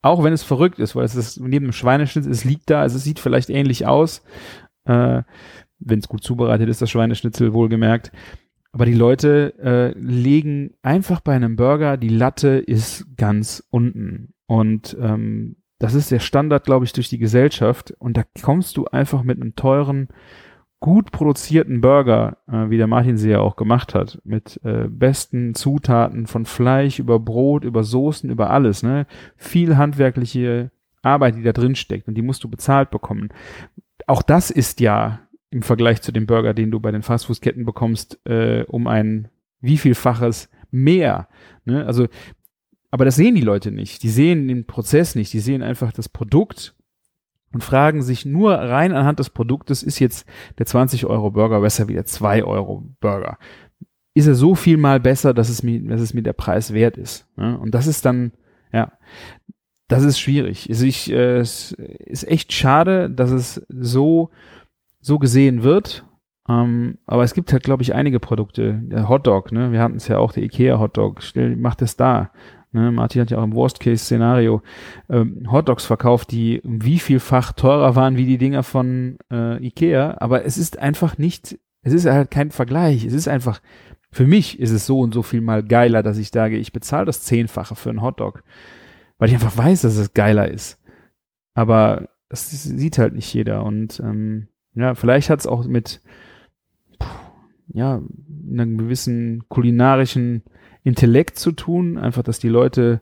Auch 0.03 0.23
wenn 0.23 0.33
es 0.33 0.45
verrückt 0.45 0.79
ist, 0.79 0.95
weil 0.95 1.05
es 1.05 1.17
ist 1.17 1.41
neben 1.41 1.67
dem 1.67 1.73
Schweineschnitzel, 1.73 2.31
es 2.31 2.45
liegt 2.45 2.71
da, 2.71 2.81
also 2.81 2.97
es 2.97 3.05
sieht 3.05 3.19
vielleicht 3.19 3.51
ähnlich 3.51 3.87
aus. 3.87 4.23
Äh, 4.85 5.23
wenn 5.79 5.99
es 5.99 6.09
gut 6.09 6.23
zubereitet 6.23 6.69
ist, 6.69 6.83
das 6.83 6.91
Schweineschnitzel 6.91 7.53
wohlgemerkt. 7.53 8.13
Aber 8.73 8.85
die 8.85 8.95
Leute 8.95 9.55
äh, 9.59 9.99
legen 9.99 10.75
einfach 10.83 11.21
bei 11.21 11.35
einem 11.35 11.57
Burger, 11.57 11.97
die 11.97 12.11
Latte 12.11 12.59
ist 12.59 13.17
ganz 13.17 13.67
unten. 13.71 14.35
Und 14.47 14.97
ähm, 15.01 15.57
das 15.79 15.95
ist 15.95 16.11
der 16.11 16.19
Standard, 16.19 16.65
glaube 16.65 16.85
ich, 16.85 16.93
durch 16.93 17.09
die 17.09 17.19
Gesellschaft. 17.19 17.95
Und 17.99 18.17
da 18.17 18.25
kommst 18.43 18.77
du 18.77 18.85
einfach 18.87 19.23
mit 19.23 19.41
einem 19.41 19.57
teuren, 19.57 20.09
gut 20.81 21.11
produzierten 21.11 21.81
Burger, 21.81 22.39
äh, 22.49 22.71
wie 22.71 22.77
der 22.77 22.87
Martin 22.87 23.17
sie 23.17 23.31
ja 23.31 23.41
auch 23.41 23.57
gemacht 23.57 23.95
hat, 23.95 24.21
mit 24.25 24.61
äh, 24.65 24.89
besten 24.89 25.55
Zutaten 25.55 26.27
von 26.27 26.45
Fleisch 26.45 26.99
über 26.99 27.19
Brot, 27.19 27.65
über 27.65 27.83
Soßen, 27.83 28.29
über 28.31 28.51
alles. 28.51 28.83
Ne? 28.83 29.07
Viel 29.37 29.77
handwerkliche 29.77 30.71
Arbeit, 31.03 31.37
die 31.37 31.43
da 31.43 31.53
drin 31.53 31.77
steckt. 31.77 32.09
Und 32.09 32.15
die 32.15 32.23
musst 32.23 32.45
du 32.45 32.49
bezahlt 32.49 32.91
bekommen. 32.91 33.31
Auch 34.07 34.23
das 34.23 34.51
ist 34.51 34.81
ja 34.81 35.21
im 35.51 35.63
Vergleich 35.63 36.03
zu 36.03 36.13
dem 36.13 36.27
Burger, 36.27 36.55
den 36.55 36.71
du 36.71 36.81
bei 36.81 36.91
den 36.91 37.03
Fastfood-Ketten 37.03 37.65
bekommst, 37.65 38.19
äh, 38.27 38.65
um 38.69 38.87
ein 38.87 39.29
wievielfaches 39.61 40.49
mehr. 40.71 41.29
Ne? 41.65 41.87
Also, 41.87 42.09
aber 42.91 43.05
das 43.05 43.17
sehen 43.17 43.35
die 43.35 43.43
Leute 43.43 43.71
nicht. 43.71 44.03
Die 44.03 44.09
sehen 44.09 44.49
den 44.49 44.67
Prozess 44.67 45.15
nicht. 45.15 45.33
Die 45.33 45.41
sehen 45.41 45.63
einfach 45.63 45.93
das 45.93 46.09
Produkt 46.09 46.75
und 47.53 47.63
fragen 47.63 48.03
sich 48.03 48.27
nur 48.27 48.55
rein 48.55 48.93
anhand 48.93 49.19
des 49.19 49.31
Produktes, 49.31 49.83
ist 49.83 49.99
jetzt 49.99 50.27
der 50.59 50.67
20 50.67 51.07
Euro 51.07 51.31
Burger 51.31 51.61
besser 51.61 51.89
wie 51.89 51.95
der 51.95 52.05
2 52.05 52.45
Euro 52.45 52.85
Burger? 53.01 53.39
Ist 54.15 54.27
er 54.27 54.35
so 54.35 54.55
viel 54.55 54.77
mal 54.77 55.01
besser, 55.01 55.33
dass 55.33 55.49
es 55.49 55.63
mir, 55.63 55.81
dass 55.81 56.01
es 56.01 56.15
mir 56.15 56.23
der 56.23 56.33
Preis 56.33 56.73
wert 56.73 56.97
ist? 56.97 57.27
Ne? 57.37 57.59
Und 57.59 57.75
das 57.75 57.87
ist 57.87 58.05
dann, 58.05 58.33
ja, 58.73 58.93
das 59.89 60.03
ist 60.03 60.19
schwierig. 60.19 60.69
Also 60.69 60.85
ich, 60.85 61.11
äh, 61.11 61.39
es 61.39 61.73
ist 61.73 62.29
echt 62.29 62.53
schade, 62.53 63.09
dass 63.11 63.31
es 63.31 63.65
so 63.69 64.31
so 65.07 65.21
gesehen 65.21 65.63
wird. 65.63 66.05
Ähm, 66.49 66.99
aber 67.07 67.23
es 67.23 67.33
gibt 67.33 67.53
halt, 67.53 67.63
glaube 67.63 67.83
ich, 67.83 67.95
einige 67.95 68.19
Produkte. 68.19 68.81
Der 68.83 69.09
Hotdog, 69.09 69.53
ne? 69.53 69.71
Wir 69.71 69.81
hatten 69.81 69.97
es 69.97 70.09
ja 70.09 70.19
auch, 70.19 70.33
der 70.33 70.43
Ikea 70.43 70.81
Hotdog. 70.81 71.23
Stell, 71.23 71.55
macht 71.57 71.81
es 71.81 71.97
da. 71.97 72.33
Ne? 72.73 72.91
Martin 72.91 73.23
hat 73.23 73.31
ja 73.31 73.39
auch 73.39 73.45
im 73.45 73.55
Worst-Case-Szenario 73.55 74.63
ähm, 75.09 75.47
Hotdogs 75.51 75.85
verkauft, 75.85 76.33
die 76.33 76.61
wie 76.65 76.99
vielfach 76.99 77.53
teurer 77.53 77.95
waren 77.95 78.17
wie 78.17 78.27
die 78.27 78.39
Dinger 78.39 78.65
von 78.65 79.19
äh, 79.31 79.65
Ikea. 79.65 80.17
Aber 80.19 80.45
es 80.45 80.59
ist 80.59 80.79
einfach 80.79 81.19
nicht, 81.19 81.57
es 81.83 81.93
ist 81.93 82.07
halt 82.07 82.33
kein 82.33 82.51
Vergleich. 82.51 83.05
Es 83.05 83.13
ist 83.13 83.29
einfach, 83.29 83.61
für 84.11 84.27
mich 84.27 84.59
ist 84.59 84.73
es 84.73 84.87
so 84.87 84.99
und 85.01 85.15
so 85.15 85.23
viel 85.23 85.41
mal 85.41 85.63
geiler, 85.63 86.03
dass 86.03 86.19
ich 86.19 86.31
sage, 86.31 86.57
ich 86.57 86.73
bezahle 86.73 87.07
das 87.07 87.23
Zehnfache 87.23 87.77
für 87.77 87.91
einen 87.91 88.03
Hotdog. 88.03 88.43
Weil 89.19 89.29
ich 89.29 89.35
einfach 89.35 89.57
weiß, 89.57 89.83
dass 89.83 89.97
es 89.97 90.15
geiler 90.15 90.51
ist. 90.51 90.83
Aber 91.55 92.09
das 92.29 92.51
sieht 92.51 92.99
halt 92.99 93.15
nicht 93.15 93.33
jeder 93.33 93.65
und 93.65 94.01
ähm, 94.01 94.49
ja, 94.77 94.95
vielleicht 94.95 95.31
hat 95.31 95.41
es 95.41 95.47
auch 95.47 95.65
mit 95.67 96.01
ja, 97.73 98.01
einem 98.51 98.79
gewissen 98.79 99.45
kulinarischen 99.49 100.43
Intellekt 100.85 101.39
zu 101.39 101.53
tun, 101.53 101.99
einfach, 101.99 102.23
dass 102.23 102.39
die 102.39 102.49
Leute 102.49 103.01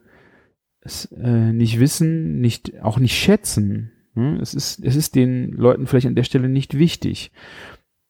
es 0.81 1.07
äh, 1.13 1.53
nicht 1.53 1.81
wissen, 1.81 2.41
nicht 2.41 2.83
auch 2.83 2.99
nicht 2.99 3.17
schätzen. 3.17 3.93
Hm? 4.15 4.37
Es 4.41 4.55
ist 4.55 4.85
es 4.85 4.97
ist 4.97 5.15
den 5.15 5.53
Leuten 5.53 5.87
vielleicht 5.87 6.07
an 6.07 6.15
der 6.15 6.25
Stelle 6.25 6.49
nicht 6.49 6.79
wichtig. 6.79 7.33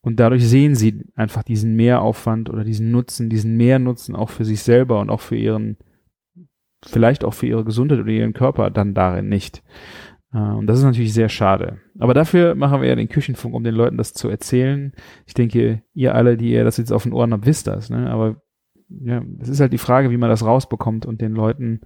Und 0.00 0.20
dadurch 0.20 0.46
sehen 0.46 0.74
sie 0.74 1.02
einfach 1.14 1.42
diesen 1.42 1.76
Mehraufwand 1.76 2.50
oder 2.50 2.62
diesen 2.62 2.90
Nutzen, 2.90 3.30
diesen 3.30 3.56
Mehrnutzen 3.56 4.14
auch 4.14 4.28
für 4.28 4.44
sich 4.44 4.60
selber 4.62 5.00
und 5.00 5.08
auch 5.08 5.22
für 5.22 5.36
ihren, 5.36 5.78
vielleicht 6.84 7.24
auch 7.24 7.32
für 7.32 7.46
ihre 7.46 7.64
Gesundheit 7.64 8.00
oder 8.00 8.10
ihren 8.10 8.34
Körper 8.34 8.70
dann 8.70 8.92
darin 8.92 9.30
nicht. 9.30 9.62
Äh, 10.34 10.38
und 10.38 10.66
das 10.66 10.78
ist 10.78 10.84
natürlich 10.84 11.14
sehr 11.14 11.28
schade. 11.28 11.78
Aber 11.98 12.12
dafür 12.12 12.54
machen 12.54 12.82
wir 12.82 12.88
ja 12.88 12.96
den 12.96 13.08
Küchenfunk, 13.08 13.54
um 13.54 13.64
den 13.64 13.74
Leuten 13.74 13.96
das 13.96 14.12
zu 14.12 14.28
erzählen. 14.28 14.92
Ich 15.26 15.34
denke, 15.34 15.82
ihr 15.94 16.14
alle, 16.14 16.36
die 16.36 16.50
ihr 16.50 16.64
das 16.64 16.76
jetzt 16.76 16.92
auf 16.92 17.04
den 17.04 17.12
Ohren 17.12 17.32
habt, 17.32 17.46
wisst 17.46 17.66
das. 17.66 17.88
Ne? 17.88 18.10
Aber 18.10 18.42
ja, 18.88 19.22
es 19.40 19.48
ist 19.48 19.60
halt 19.60 19.72
die 19.72 19.78
Frage, 19.78 20.10
wie 20.10 20.16
man 20.16 20.30
das 20.30 20.44
rausbekommt 20.44 21.06
und 21.06 21.20
den 21.20 21.32
Leuten 21.32 21.80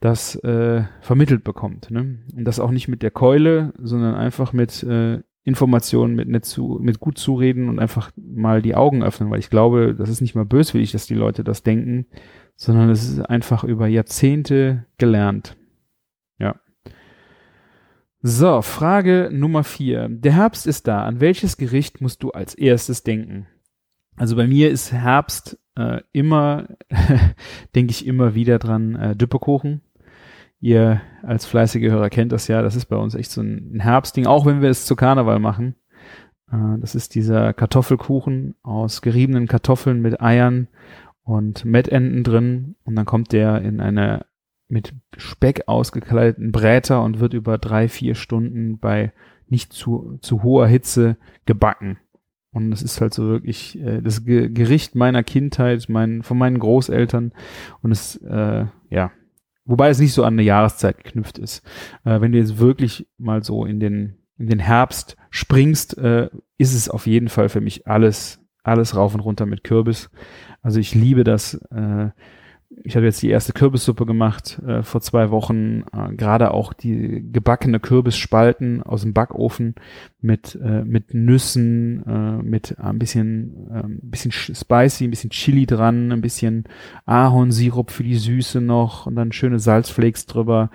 das 0.00 0.36
äh, 0.36 0.84
vermittelt 1.00 1.44
bekommt. 1.44 1.90
Ne? 1.90 2.20
Und 2.36 2.44
das 2.44 2.60
auch 2.60 2.70
nicht 2.70 2.88
mit 2.88 3.02
der 3.02 3.10
Keule, 3.10 3.72
sondern 3.78 4.14
einfach 4.14 4.52
mit 4.52 4.82
äh, 4.82 5.20
Informationen, 5.44 6.14
mit, 6.14 6.28
nicht 6.28 6.46
zu, 6.46 6.78
mit 6.80 7.00
gut 7.00 7.18
zureden 7.18 7.68
und 7.68 7.78
einfach 7.78 8.10
mal 8.16 8.62
die 8.62 8.74
Augen 8.74 9.02
öffnen, 9.02 9.30
weil 9.30 9.38
ich 9.38 9.50
glaube, 9.50 9.94
das 9.94 10.08
ist 10.08 10.20
nicht 10.20 10.34
mal 10.34 10.46
böswillig, 10.46 10.92
dass 10.92 11.06
die 11.06 11.14
Leute 11.14 11.44
das 11.44 11.62
denken, 11.62 12.06
sondern 12.56 12.88
es 12.88 13.08
ist 13.08 13.20
einfach 13.20 13.64
über 13.64 13.86
Jahrzehnte 13.86 14.86
gelernt. 14.96 15.56
So, 18.26 18.62
Frage 18.62 19.28
Nummer 19.30 19.64
vier. 19.64 20.08
Der 20.08 20.32
Herbst 20.32 20.66
ist 20.66 20.88
da. 20.88 21.04
An 21.04 21.20
welches 21.20 21.58
Gericht 21.58 22.00
musst 22.00 22.22
du 22.22 22.30
als 22.30 22.54
erstes 22.54 23.02
denken? 23.02 23.46
Also 24.16 24.34
bei 24.34 24.46
mir 24.46 24.70
ist 24.70 24.92
Herbst 24.92 25.58
äh, 25.76 26.00
immer, 26.12 26.68
denke 27.74 27.90
ich 27.90 28.06
immer 28.06 28.34
wieder 28.34 28.58
dran, 28.58 28.94
äh, 28.94 29.14
Düppekuchen. 29.14 29.82
Ihr 30.58 31.02
als 31.22 31.44
fleißige 31.44 31.90
Hörer 31.90 32.08
kennt 32.08 32.32
das 32.32 32.48
ja. 32.48 32.62
Das 32.62 32.76
ist 32.76 32.86
bei 32.86 32.96
uns 32.96 33.14
echt 33.14 33.30
so 33.30 33.42
ein 33.42 33.80
Herbstding, 33.80 34.26
auch 34.26 34.46
wenn 34.46 34.62
wir 34.62 34.70
es 34.70 34.86
zu 34.86 34.96
Karneval 34.96 35.38
machen. 35.38 35.74
Äh, 36.50 36.78
das 36.80 36.94
ist 36.94 37.14
dieser 37.14 37.52
Kartoffelkuchen 37.52 38.54
aus 38.62 39.02
geriebenen 39.02 39.48
Kartoffeln 39.48 40.00
mit 40.00 40.22
Eiern 40.22 40.68
und 41.24 41.66
Mettenden 41.66 42.24
drin. 42.24 42.76
Und 42.84 42.96
dann 42.96 43.04
kommt 43.04 43.32
der 43.32 43.60
in 43.60 43.82
eine 43.82 44.24
mit 44.68 44.94
Speck 45.16 45.64
ausgekleideten 45.66 46.52
Bräter 46.52 47.02
und 47.02 47.20
wird 47.20 47.34
über 47.34 47.58
drei, 47.58 47.88
vier 47.88 48.14
Stunden 48.14 48.78
bei 48.78 49.12
nicht 49.48 49.72
zu, 49.72 50.18
zu 50.20 50.42
hoher 50.42 50.66
Hitze 50.66 51.16
gebacken. 51.46 51.98
Und 52.50 52.70
das 52.70 52.82
ist 52.82 53.00
halt 53.00 53.12
so 53.12 53.24
wirklich 53.24 53.78
äh, 53.80 54.00
das 54.00 54.24
Ge 54.24 54.48
Gericht 54.48 54.94
meiner 54.94 55.22
Kindheit, 55.22 55.86
mein, 55.88 56.22
von 56.22 56.38
meinen 56.38 56.58
Großeltern. 56.58 57.32
Und 57.82 57.90
es, 57.90 58.16
äh, 58.16 58.66
ja, 58.90 59.10
wobei 59.64 59.88
es 59.88 59.98
nicht 59.98 60.12
so 60.12 60.22
an 60.22 60.34
eine 60.34 60.42
Jahreszeit 60.42 61.02
geknüpft 61.02 61.38
ist. 61.38 61.66
Äh, 62.04 62.20
wenn 62.20 62.32
du 62.32 62.38
jetzt 62.38 62.58
wirklich 62.58 63.08
mal 63.18 63.42
so 63.42 63.64
in 63.64 63.80
den, 63.80 64.18
in 64.38 64.46
den 64.46 64.60
Herbst 64.60 65.16
springst, 65.30 65.98
äh, 65.98 66.30
ist 66.56 66.74
es 66.74 66.88
auf 66.88 67.06
jeden 67.06 67.28
Fall 67.28 67.48
für 67.48 67.60
mich 67.60 67.88
alles, 67.88 68.40
alles 68.62 68.96
rauf 68.96 69.14
und 69.14 69.20
runter 69.20 69.46
mit 69.46 69.64
Kürbis. 69.64 70.10
Also 70.62 70.78
ich 70.78 70.94
liebe 70.94 71.24
das, 71.24 71.54
äh, 71.72 72.10
ich 72.82 72.96
habe 72.96 73.06
jetzt 73.06 73.22
die 73.22 73.30
erste 73.30 73.52
Kürbissuppe 73.52 74.04
gemacht 74.04 74.60
äh, 74.66 74.82
vor 74.82 75.00
zwei 75.00 75.30
Wochen, 75.30 75.84
äh, 75.92 76.14
gerade 76.14 76.52
auch 76.52 76.72
die 76.72 77.24
gebackene 77.30 77.78
Kürbisspalten 77.78 78.82
aus 78.82 79.02
dem 79.02 79.12
Backofen 79.12 79.74
mit 80.20 80.58
äh, 80.62 80.84
mit 80.84 81.14
Nüssen, 81.14 82.04
äh, 82.06 82.42
mit 82.42 82.78
ein 82.78 82.98
bisschen 82.98 83.70
äh, 83.70 83.84
ein 83.84 84.10
bisschen 84.10 84.32
spicy, 84.32 85.04
ein 85.04 85.10
bisschen 85.10 85.30
Chili 85.30 85.66
dran, 85.66 86.10
ein 86.10 86.20
bisschen 86.20 86.64
Ahornsirup 87.06 87.90
für 87.90 88.04
die 88.04 88.16
Süße 88.16 88.60
noch 88.60 89.06
und 89.06 89.14
dann 89.14 89.32
schöne 89.32 89.58
Salzflakes 89.58 90.26
drüber. 90.26 90.70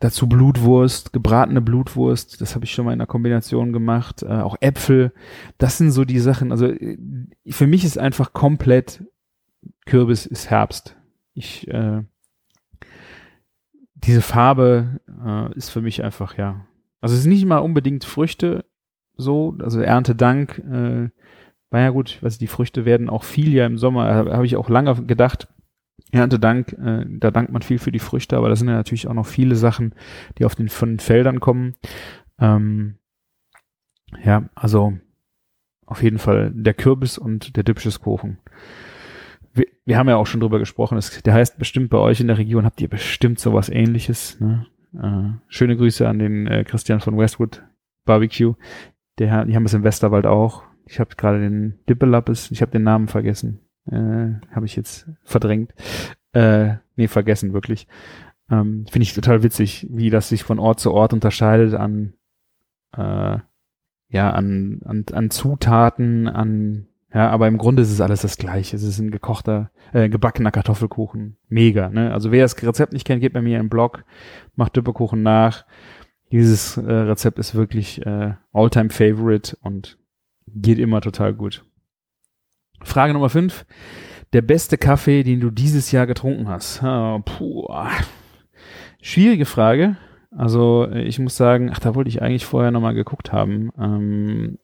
Dazu 0.00 0.28
Blutwurst, 0.28 1.12
gebratene 1.12 1.60
Blutwurst, 1.60 2.40
das 2.40 2.54
habe 2.54 2.64
ich 2.64 2.72
schon 2.72 2.84
mal 2.84 2.92
in 2.92 2.98
der 2.98 3.06
Kombination 3.06 3.72
gemacht. 3.72 4.22
Äh, 4.22 4.28
auch 4.28 4.56
Äpfel, 4.60 5.12
das 5.58 5.78
sind 5.78 5.92
so 5.92 6.04
die 6.04 6.18
Sachen. 6.18 6.52
Also 6.52 6.66
äh, 6.66 6.98
für 7.48 7.66
mich 7.66 7.84
ist 7.84 7.98
einfach 7.98 8.32
komplett 8.32 9.02
Kürbis 9.86 10.26
ist 10.26 10.50
Herbst 10.50 10.96
ich, 11.34 11.68
äh, 11.68 12.02
diese 13.94 14.22
Farbe 14.22 15.00
äh, 15.24 15.54
ist 15.56 15.70
für 15.70 15.80
mich 15.80 16.02
einfach, 16.02 16.36
ja. 16.38 16.66
Also 17.00 17.14
es 17.14 17.22
ist 17.22 17.26
nicht 17.26 17.44
mal 17.44 17.58
unbedingt 17.58 18.04
Früchte 18.04 18.64
so, 19.16 19.56
also 19.60 19.80
Erntedank, 19.80 20.58
äh, 20.58 21.10
war 21.70 21.80
ja 21.80 21.90
gut, 21.90 22.22
weiß 22.22 22.38
die 22.38 22.46
Früchte 22.46 22.84
werden 22.84 23.08
auch 23.08 23.24
viel 23.24 23.52
ja 23.52 23.66
im 23.66 23.78
Sommer, 23.78 24.08
äh, 24.08 24.32
habe 24.32 24.46
ich 24.46 24.56
auch 24.56 24.68
lange 24.68 24.94
gedacht, 25.04 25.48
Erntedank, 26.12 26.72
äh, 26.72 27.04
da 27.08 27.30
dankt 27.30 27.52
man 27.52 27.62
viel 27.62 27.78
für 27.78 27.92
die 27.92 27.98
Früchte, 27.98 28.36
aber 28.36 28.48
da 28.48 28.56
sind 28.56 28.68
ja 28.68 28.74
natürlich 28.74 29.08
auch 29.08 29.14
noch 29.14 29.26
viele 29.26 29.56
Sachen, 29.56 29.94
die 30.38 30.44
auf 30.44 30.54
den, 30.54 30.68
von 30.68 30.90
den 30.90 30.98
Feldern 31.00 31.40
kommen. 31.40 31.74
Ähm, 32.38 32.98
ja, 34.24 34.48
also 34.54 34.96
auf 35.86 36.02
jeden 36.02 36.18
Fall 36.18 36.52
der 36.54 36.74
Kürbis 36.74 37.18
und 37.18 37.56
der 37.56 37.64
Dipscheskuchen. 37.64 38.38
Wir, 39.54 39.66
wir 39.84 39.98
haben 39.98 40.08
ja 40.08 40.16
auch 40.16 40.26
schon 40.26 40.40
drüber 40.40 40.58
gesprochen, 40.58 40.98
es, 40.98 41.22
der 41.22 41.34
heißt 41.34 41.58
bestimmt 41.58 41.90
bei 41.90 41.98
euch 41.98 42.20
in 42.20 42.26
der 42.26 42.38
Region, 42.38 42.64
habt 42.64 42.80
ihr 42.80 42.88
bestimmt 42.88 43.38
sowas 43.38 43.68
ähnliches. 43.68 44.38
Ne? 44.40 44.66
Äh, 44.94 45.38
schöne 45.48 45.76
Grüße 45.76 46.06
an 46.06 46.18
den 46.18 46.46
äh, 46.46 46.64
Christian 46.64 47.00
von 47.00 47.16
Westwood 47.16 47.62
Barbecue. 48.04 48.54
Der, 49.18 49.44
die 49.44 49.54
haben 49.54 49.64
es 49.64 49.74
im 49.74 49.84
Westerwald 49.84 50.26
auch. 50.26 50.64
Ich 50.86 51.00
habe 51.00 51.14
gerade 51.16 51.40
den 51.40 51.78
Dippelappes, 51.88 52.50
ich 52.50 52.60
habe 52.60 52.72
den 52.72 52.82
Namen 52.82 53.08
vergessen. 53.08 53.60
Äh, 53.86 54.34
habe 54.54 54.66
ich 54.66 54.76
jetzt 54.76 55.08
verdrängt. 55.22 55.72
Äh, 56.32 56.74
nee, 56.96 57.08
vergessen 57.08 57.52
wirklich. 57.52 57.86
Ähm, 58.50 58.86
Finde 58.90 59.04
ich 59.04 59.14
total 59.14 59.42
witzig, 59.42 59.86
wie 59.90 60.10
das 60.10 60.28
sich 60.28 60.42
von 60.42 60.58
Ort 60.58 60.80
zu 60.80 60.92
Ort 60.92 61.12
unterscheidet 61.12 61.74
an 61.74 62.14
äh, 62.96 63.38
ja, 64.08 64.30
an, 64.30 64.80
an, 64.84 65.04
an 65.12 65.30
Zutaten, 65.30 66.28
an 66.28 66.86
ja, 67.14 67.30
aber 67.30 67.46
im 67.46 67.58
Grunde 67.58 67.82
ist 67.82 67.92
es 67.92 68.00
alles 68.00 68.22
das 68.22 68.36
gleiche. 68.36 68.74
Es 68.74 68.82
ist 68.82 68.98
ein 68.98 69.12
gekochter, 69.12 69.70
äh, 69.92 70.08
gebackener 70.08 70.50
Kartoffelkuchen. 70.50 71.36
Mega, 71.48 71.88
ne? 71.88 72.12
Also 72.12 72.32
wer 72.32 72.42
das 72.42 72.60
Rezept 72.60 72.92
nicht 72.92 73.06
kennt, 73.06 73.20
geht 73.20 73.32
bei 73.32 73.40
mir 73.40 73.60
im 73.60 73.68
Blog, 73.68 74.04
macht 74.56 74.74
Düppekuchen 74.74 75.22
nach. 75.22 75.64
Dieses 76.32 76.76
äh, 76.76 76.82
Rezept 76.82 77.38
ist 77.38 77.54
wirklich 77.54 78.04
äh, 78.04 78.34
Alltime 78.52 78.90
Favorite 78.90 79.56
und 79.62 79.96
geht 80.48 80.80
immer 80.80 81.00
total 81.00 81.34
gut. 81.34 81.64
Frage 82.82 83.12
Nummer 83.12 83.30
5. 83.30 83.64
Der 84.32 84.42
beste 84.42 84.76
Kaffee, 84.76 85.22
den 85.22 85.38
du 85.38 85.52
dieses 85.52 85.92
Jahr 85.92 86.08
getrunken 86.08 86.48
hast? 86.48 86.82
Oh, 86.82 87.20
puh. 87.24 87.68
Schwierige 89.00 89.44
Frage. 89.44 89.96
Also 90.36 90.88
ich 90.90 91.20
muss 91.20 91.36
sagen, 91.36 91.70
ach, 91.72 91.78
da 91.78 91.94
wollte 91.94 92.08
ich 92.08 92.22
eigentlich 92.22 92.44
vorher 92.44 92.72
nochmal 92.72 92.94
geguckt 92.94 93.32
haben. 93.32 93.70
Ähm, 93.78 94.58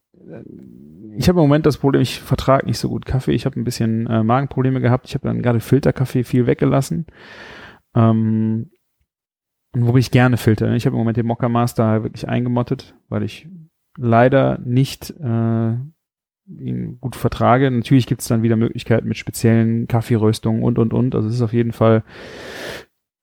ich 1.17 1.29
habe 1.29 1.41
im 1.41 1.47
Moment 1.47 1.67
das 1.67 1.79
Problem, 1.79 2.03
ich 2.03 2.21
vertrage 2.21 2.67
nicht 2.67 2.79
so 2.79 2.89
gut 2.89 3.05
Kaffee. 3.05 3.33
Ich 3.33 3.47
habe 3.47 3.59
ein 3.59 3.65
bisschen 3.65 4.07
äh, 4.07 4.23
Magenprobleme 4.23 4.81
gehabt. 4.81 5.07
Ich 5.07 5.15
habe 5.15 5.27
dann 5.27 5.43
gerade 5.43 5.61
Filterkaffee 5.61 6.25
viel 6.25 6.47
weggelassen. 6.47 7.07
Ähm, 7.95 8.71
und 9.73 9.87
wo 9.87 9.97
ich 9.97 10.11
gerne 10.11 10.37
filter. 10.37 10.73
Ich 10.75 10.87
habe 10.87 10.95
im 10.95 11.01
Moment 11.01 11.17
den 11.17 11.27
Mokka 11.27 11.49
Master 11.49 12.03
wirklich 12.03 12.29
eingemottet, 12.29 12.97
weil 13.09 13.23
ich 13.23 13.49
leider 13.97 14.59
nicht 14.65 15.11
äh, 15.11 15.75
ihn 16.47 16.99
gut 17.01 17.17
vertrage. 17.17 17.71
Natürlich 17.71 18.07
gibt 18.07 18.23
es 18.23 18.29
dann 18.29 18.43
wieder 18.43 18.57
Möglichkeiten 18.57 19.09
mit 19.09 19.17
speziellen 19.17 19.87
Kaffeeröstungen 19.87 20.63
und 20.63 20.79
und 20.79 20.93
und. 20.93 21.15
Also 21.15 21.29
es 21.29 21.35
ist 21.35 21.43
auf 21.43 21.53
jeden 21.53 21.73
Fall 21.73 22.03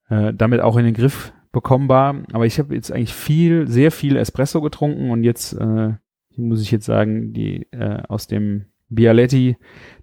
äh, 0.10 0.34
damit 0.34 0.62
auch 0.62 0.78
in 0.78 0.86
den 0.86 0.94
Griff 0.94 1.34
bekommbar. 1.52 2.24
Aber 2.32 2.46
ich 2.46 2.60
habe 2.60 2.76
jetzt 2.76 2.92
eigentlich 2.92 3.14
viel, 3.14 3.68
sehr 3.68 3.92
viel 3.92 4.16
Espresso 4.16 4.62
getrunken 4.62 5.10
und 5.12 5.24
jetzt 5.24 5.54
äh, 5.54 5.94
muss 6.38 6.62
ich 6.62 6.72
jetzt 6.72 6.86
sagen, 6.86 7.34
die 7.34 7.68
äh, 7.72 8.02
aus 8.08 8.28
dem 8.28 8.66
Bialetti, 8.90 9.58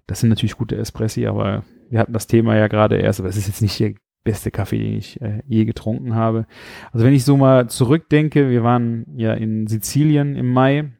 das 0.07 0.19
sind 0.19 0.29
natürlich 0.29 0.57
gute 0.57 0.77
Espressi, 0.77 1.25
aber 1.25 1.63
wir 1.89 1.99
hatten 1.99 2.13
das 2.13 2.27
Thema 2.27 2.55
ja 2.55 2.67
gerade 2.67 2.97
erst, 2.97 3.19
aber 3.19 3.29
es 3.29 3.37
ist 3.37 3.47
jetzt 3.47 3.61
nicht 3.61 3.79
der 3.79 3.93
beste 4.23 4.51
Kaffee, 4.51 4.79
den 4.79 4.97
ich 4.97 5.21
äh, 5.21 5.41
je 5.47 5.65
getrunken 5.65 6.15
habe. 6.15 6.47
Also 6.91 7.05
wenn 7.05 7.13
ich 7.13 7.25
so 7.25 7.37
mal 7.37 7.69
zurückdenke, 7.69 8.49
wir 8.49 8.63
waren 8.63 9.05
ja 9.17 9.33
in 9.33 9.67
Sizilien 9.67 10.35
im 10.35 10.51
Mai. 10.51 10.91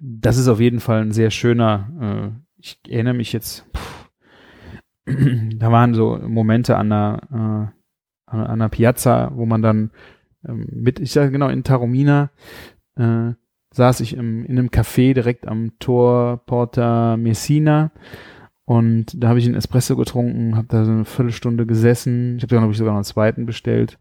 Das 0.00 0.38
ist 0.38 0.48
auf 0.48 0.60
jeden 0.60 0.80
Fall 0.80 1.02
ein 1.02 1.12
sehr 1.12 1.30
schöner, 1.30 2.32
äh, 2.36 2.40
ich 2.56 2.80
erinnere 2.88 3.14
mich 3.14 3.32
jetzt, 3.32 3.66
pff, 3.76 4.10
da 5.56 5.72
waren 5.72 5.94
so 5.94 6.18
Momente 6.26 6.76
an 6.76 6.90
der, 6.90 7.20
äh, 7.30 8.30
an 8.30 8.46
einer 8.46 8.68
Piazza, 8.68 9.32
wo 9.34 9.46
man 9.46 9.62
dann 9.62 9.90
ähm, 10.46 10.66
mit, 10.70 11.00
ich 11.00 11.12
sage 11.12 11.30
genau, 11.30 11.48
in 11.48 11.64
Taromina 11.64 12.30
äh, 12.96 13.32
saß 13.72 14.00
ich 14.00 14.14
im, 14.14 14.44
in 14.44 14.58
einem 14.58 14.68
Café 14.68 15.14
direkt 15.14 15.46
am 15.46 15.72
Tor 15.78 16.42
Porta 16.46 17.16
Messina 17.16 17.92
und 18.64 19.06
da 19.22 19.28
habe 19.28 19.38
ich 19.38 19.46
einen 19.46 19.56
Espresso 19.56 19.96
getrunken, 19.96 20.56
habe 20.56 20.68
da 20.68 20.84
so 20.84 20.92
eine 20.92 21.04
Viertelstunde 21.04 21.66
gesessen. 21.66 22.36
Ich 22.36 22.42
habe 22.42 22.50
dann, 22.50 22.60
glaube 22.60 22.72
ich, 22.72 22.78
sogar 22.78 22.92
noch 22.92 22.98
einen 22.98 23.04
zweiten 23.04 23.46
bestellt 23.46 23.98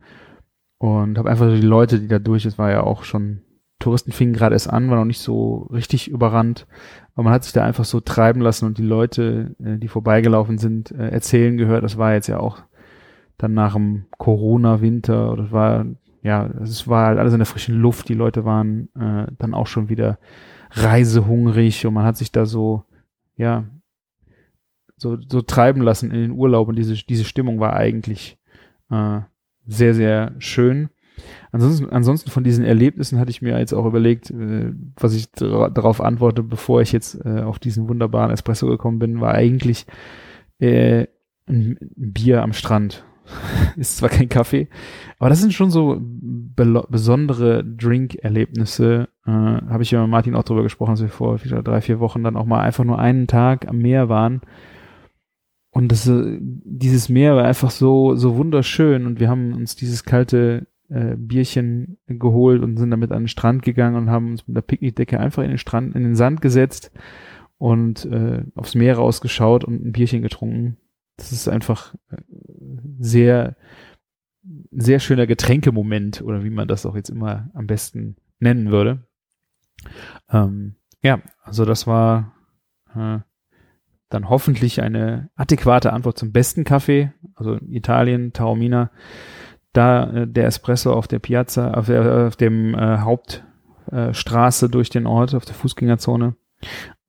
und 0.77 1.17
habe 1.17 1.29
einfach 1.29 1.49
die 1.49 1.62
Leute, 1.62 1.99
die 1.99 2.08
da 2.08 2.19
durch, 2.19 2.45
es 2.45 2.58
war 2.58 2.69
ja 2.71 2.84
auch 2.84 3.03
schon, 3.03 3.41
Touristen 3.79 4.12
fingen 4.12 4.34
gerade 4.34 4.55
erst 4.55 4.69
an, 4.69 4.89
war 4.89 4.97
noch 4.97 5.05
nicht 5.05 5.21
so 5.21 5.67
richtig 5.71 6.10
überrannt, 6.10 6.67
aber 7.13 7.23
man 7.23 7.34
hat 7.34 7.45
sich 7.45 7.53
da 7.53 7.63
einfach 7.63 7.86
so 7.86 7.99
treiben 7.99 8.41
lassen 8.41 8.65
und 8.65 8.77
die 8.77 8.84
Leute, 8.84 9.55
äh, 9.63 9.77
die 9.77 9.88
vorbeigelaufen 9.88 10.58
sind, 10.58 10.91
äh, 10.91 11.10
erzählen 11.10 11.58
gehört. 11.58 11.84
Das 11.84 11.97
war 11.97 12.13
jetzt 12.13 12.27
ja 12.27 12.39
auch 12.39 12.60
dann 13.38 13.53
nach 13.53 13.73
dem 13.73 14.05
Corona-Winter 14.17 15.32
oder 15.32 15.51
war 15.51 15.86
ja, 16.21 16.47
es 16.62 16.88
war 16.88 17.08
halt 17.08 17.19
alles 17.19 17.34
in 17.34 17.39
der 17.39 17.45
frischen 17.45 17.75
Luft. 17.75 18.10
Die 18.10 18.13
Leute 18.13 18.45
waren 18.45 18.89
äh, 18.95 19.32
dann 19.38 19.53
auch 19.53 19.67
schon 19.67 19.89
wieder 19.89 20.19
reisehungrig 20.71 21.86
und 21.86 21.93
man 21.93 22.05
hat 22.05 22.17
sich 22.17 22.32
da 22.32 22.45
so, 22.45 22.84
ja, 23.36 23.65
so, 24.97 25.17
so 25.27 25.41
treiben 25.41 25.82
lassen 25.82 26.12
in 26.12 26.21
den 26.21 26.32
Urlaub 26.32 26.67
und 26.67 26.75
diese, 26.75 26.93
diese 26.93 27.23
Stimmung 27.23 27.60
war 27.60 27.73
eigentlich 27.73 28.38
äh, 28.89 29.21
sehr, 29.65 29.93
sehr 29.93 30.36
schön. 30.39 30.89
Ansonsten, 31.51 31.89
ansonsten 31.89 32.29
von 32.32 32.43
diesen 32.43 32.65
Erlebnissen 32.65 33.19
hatte 33.19 33.32
ich 33.32 33.41
mir 33.41 33.58
jetzt 33.58 33.73
auch 33.73 33.86
überlegt, 33.86 34.29
äh, 34.32 34.73
was 34.95 35.13
ich 35.13 35.32
darauf 35.32 36.01
antworte, 36.01 36.43
bevor 36.43 36.82
ich 36.82 36.91
jetzt 36.91 37.15
äh, 37.25 37.41
auf 37.41 37.60
diesen 37.60 37.88
wunderbaren 37.89 38.32
Espresso 38.32 38.67
gekommen 38.67 38.99
bin, 38.99 39.21
war 39.21 39.34
eigentlich 39.34 39.86
äh, 40.60 41.08
ein 41.47 41.77
Bier 41.95 42.43
am 42.43 42.53
Strand. 42.53 43.05
ist 43.78 43.98
zwar 43.98 44.10
kein 44.10 44.30
Kaffee, 44.30 44.68
aber 45.18 45.30
das 45.30 45.42
sind 45.42 45.54
schon 45.54 45.72
so 45.72 46.00
besondere 46.02 47.63
Drink-Erlebnisse. 47.63 49.10
Äh, 49.26 49.32
Habe 49.32 49.84
ich 49.84 49.92
ja 49.92 50.02
mit 50.02 50.10
Martin 50.12 50.36
auch 50.36 50.44
drüber 50.44 50.63
gesprochen, 50.63 50.92
dass 50.92 51.02
wir 51.02 51.10
vor 51.10 51.38
drei, 51.38 51.82
vier 51.82 52.00
Wochen 52.00 52.24
dann 52.24 52.38
auch 52.38 52.46
mal 52.46 52.62
einfach 52.62 52.84
nur 52.84 53.00
einen 53.00 53.28
Tag 53.28 53.68
am 53.68 53.78
Meer 53.80 54.10
waren. 54.10 54.42
Und 55.72 55.92
das, 55.92 56.08
äh, 56.08 56.38
dieses 56.39 57.10
Meer 57.10 57.36
war 57.36 57.46
einfach 57.46 57.72
so, 57.72 58.15
so 58.15 58.38
wunderschön 58.38 59.06
und 59.06 59.20
wir 59.20 59.30
haben 59.30 59.54
uns 59.54 59.76
dieses 59.76 60.04
kalte 60.04 60.68
äh, 60.89 61.15
Bierchen 61.15 61.98
geholt 62.08 62.63
und 62.63 62.78
sind 62.78 62.92
damit 62.92 63.12
an 63.12 63.24
den 63.24 63.28
Strand 63.28 63.62
gegangen 63.62 63.96
und 63.96 64.10
haben 64.10 64.32
uns 64.32 64.48
mit 64.48 64.58
der 64.58 64.62
Picknickdecke 64.62 65.20
einfach 65.20 65.44
in 65.44 65.50
den 65.50 65.58
Strand, 65.58 65.96
in 65.96 66.04
den 66.04 66.15
Sand 66.15 66.42
gesetzt 66.42 66.92
und 67.58 68.06
äh, 68.06 68.44
aufs 68.56 68.74
Meer 68.74 68.98
rausgeschaut 68.98 69.63
und 69.63 69.86
ein 69.86 69.92
Bierchen 69.92 70.22
getrunken. 70.22 70.78
Das 71.19 71.34
ist 71.34 71.47
einfach 71.49 71.93
äh, 72.12 72.17
sehr, 72.99 73.55
sehr 74.71 74.99
schöner 74.99 75.27
Getränkemoment 75.27 76.21
oder 76.21 76.43
wie 76.43 76.49
man 76.49 76.67
das 76.67 76.86
auch 76.86 76.95
jetzt 76.95 77.10
immer 77.10 77.49
am 77.53 77.67
besten 77.67 78.15
nennen 78.39 78.71
würde. 78.71 79.05
Ähm, 80.29 80.75
ja, 81.03 81.21
also 81.43 81.65
das 81.65 81.88
war 81.88 82.34
äh, 82.95 83.19
dann 84.10 84.29
hoffentlich 84.29 84.82
eine 84.82 85.29
adäquate 85.36 85.93
Antwort 85.93 86.17
zum 86.17 86.32
besten 86.32 86.63
Kaffee, 86.63 87.12
also 87.36 87.58
Italien, 87.69 88.34
Taormina, 88.34 88.91
da 89.73 90.10
äh, 90.12 90.27
der 90.27 90.45
Espresso 90.45 90.93
auf 90.93 91.08
der 91.08 91.19
Piazza, 91.19 91.73
auf, 91.73 91.88
der, 91.88 92.27
auf 92.27 92.38
dem 92.38 92.73
äh, 92.75 92.99
Hauptstraße 92.99 94.65
äh, 94.65 94.69
durch 94.69 94.89
den 94.89 95.05
Ort, 95.05 95.36
auf 95.36 95.45
der 95.45 95.55
Fußgängerzone. 95.55 96.36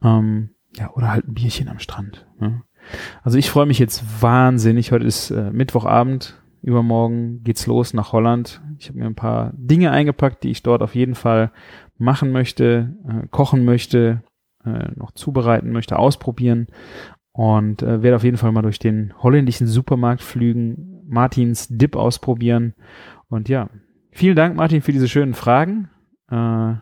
Ähm, 0.02 0.50
ja, 0.76 0.90
oder 0.92 1.10
halt 1.10 1.26
ein 1.26 1.34
Bierchen 1.34 1.68
am 1.68 1.78
Strand. 1.78 2.26
Ne? 2.38 2.62
Also 3.22 3.38
ich 3.38 3.50
freue 3.50 3.66
mich 3.66 3.78
jetzt 3.78 4.22
wahnsinnig. 4.22 4.92
Heute 4.92 5.06
ist 5.06 5.30
äh, 5.30 5.50
Mittwochabend. 5.50 6.40
Übermorgen 6.62 7.42
geht's 7.42 7.66
los 7.66 7.94
nach 7.94 8.12
Holland. 8.12 8.60
Ich 8.78 8.88
habe 8.88 8.98
mir 8.98 9.06
ein 9.06 9.14
paar 9.14 9.52
Dinge 9.56 9.90
eingepackt, 9.92 10.44
die 10.44 10.50
ich 10.50 10.62
dort 10.62 10.82
auf 10.82 10.94
jeden 10.94 11.14
Fall 11.14 11.52
machen 11.96 12.32
möchte, 12.32 12.94
äh, 13.08 13.26
kochen 13.28 13.64
möchte, 13.64 14.22
äh, 14.64 14.88
noch 14.96 15.12
zubereiten 15.12 15.72
möchte, 15.72 15.98
ausprobieren 15.98 16.66
und 17.32 17.82
äh, 17.82 18.02
werde 18.02 18.16
auf 18.16 18.24
jeden 18.24 18.36
Fall 18.36 18.52
mal 18.52 18.62
durch 18.62 18.78
den 18.78 19.14
holländischen 19.22 19.66
Supermarkt 19.66 20.22
flügen, 20.22 21.02
Martins 21.06 21.68
Dip 21.70 21.96
ausprobieren. 21.96 22.74
Und 23.28 23.48
ja, 23.48 23.70
vielen 24.10 24.36
Dank, 24.36 24.56
Martin, 24.56 24.82
für 24.82 24.92
diese 24.92 25.08
schönen 25.08 25.34
Fragen. 25.34 25.88
Äh, 26.30 26.74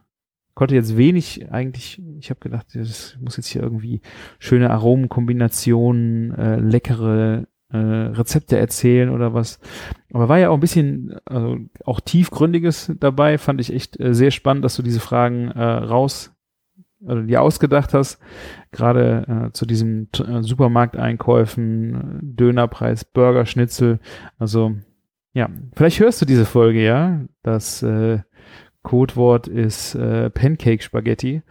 konnte 0.59 0.75
jetzt 0.75 0.97
wenig 0.97 1.53
eigentlich, 1.53 2.03
ich 2.18 2.31
habe 2.31 2.40
gedacht, 2.40 2.66
das 2.75 3.16
muss 3.21 3.37
jetzt 3.37 3.47
hier 3.47 3.62
irgendwie 3.62 4.01
schöne 4.40 4.71
Aromenkombinationen, 4.71 6.35
äh, 6.35 6.57
leckere 6.57 7.47
äh, 7.71 7.77
Rezepte 7.77 8.59
erzählen 8.59 9.11
oder 9.11 9.35
was. 9.35 9.61
Aber 10.12 10.29
war 10.29 10.40
ja 10.40 10.51
auch 10.51 10.55
ein 10.55 10.61
bisschen, 10.61 11.14
also 11.27 11.59
auch 11.85 12.01
tiefgründiges 12.01 12.92
dabei, 12.99 13.38
fand 13.38 13.61
ich 13.61 13.73
echt 13.73 14.01
äh, 14.01 14.12
sehr 14.14 14.33
spannend, 14.33 14.64
dass 14.64 14.75
du 14.75 14.83
diese 14.83 14.99
Fragen 14.99 15.47
äh, 15.53 15.62
raus 15.62 16.35
oder 17.05 17.23
dir 17.23 17.40
ausgedacht 17.40 17.94
hast, 17.94 18.18
gerade 18.73 19.51
äh, 19.51 19.53
zu 19.53 19.64
diesen 19.64 20.09
äh, 20.14 20.42
Supermarkteinkäufen, 20.42 22.18
Dönerpreis, 22.21 23.05
Burger, 23.05 23.47
Schnitzel. 23.47 24.01
Also 24.38 24.75
ja, 25.35 25.49
vielleicht 25.77 26.01
hörst 26.01 26.21
du 26.21 26.27
diese 26.27 26.47
Folge 26.47 26.83
ja. 26.83 27.21
Das 27.44 27.81
äh, 27.85 28.18
Codewort 28.82 29.46
ist 29.48 29.94
äh, 29.94 30.30
Pancake 30.30 30.82
Spaghetti. 30.82 31.42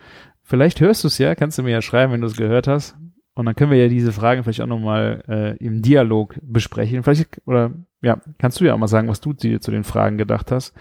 Vielleicht 0.43 0.79
hörst 0.79 1.03
du 1.03 1.07
es 1.07 1.17
ja, 1.17 1.35
kannst 1.35 1.57
du 1.57 1.63
mir 1.63 1.71
ja 1.71 1.81
schreiben, 1.81 2.13
wenn 2.13 2.21
du 2.21 2.27
es 2.27 2.37
gehört 2.37 2.67
hast. 2.67 2.95
Und 3.33 3.45
dann 3.45 3.55
können 3.55 3.69
wir 3.69 3.77
ja 3.77 3.87
diese 3.87 4.11
Fragen 4.11 4.43
vielleicht 4.43 4.61
auch 4.61 4.67
nochmal 4.67 5.23
äh, 5.27 5.57
im 5.63 5.81
Dialog 5.81 6.39
besprechen. 6.41 7.03
Vielleicht, 7.03 7.41
oder 7.45 7.71
ja, 8.01 8.19
kannst 8.39 8.59
du 8.59 8.65
ja 8.65 8.73
auch 8.73 8.79
mal 8.79 8.87
sagen, 8.87 9.09
was 9.09 9.21
du 9.21 9.33
dir 9.33 9.61
zu 9.61 9.69
den 9.69 9.83
Fragen 9.83 10.17
gedacht 10.17 10.51
hast. 10.51 10.73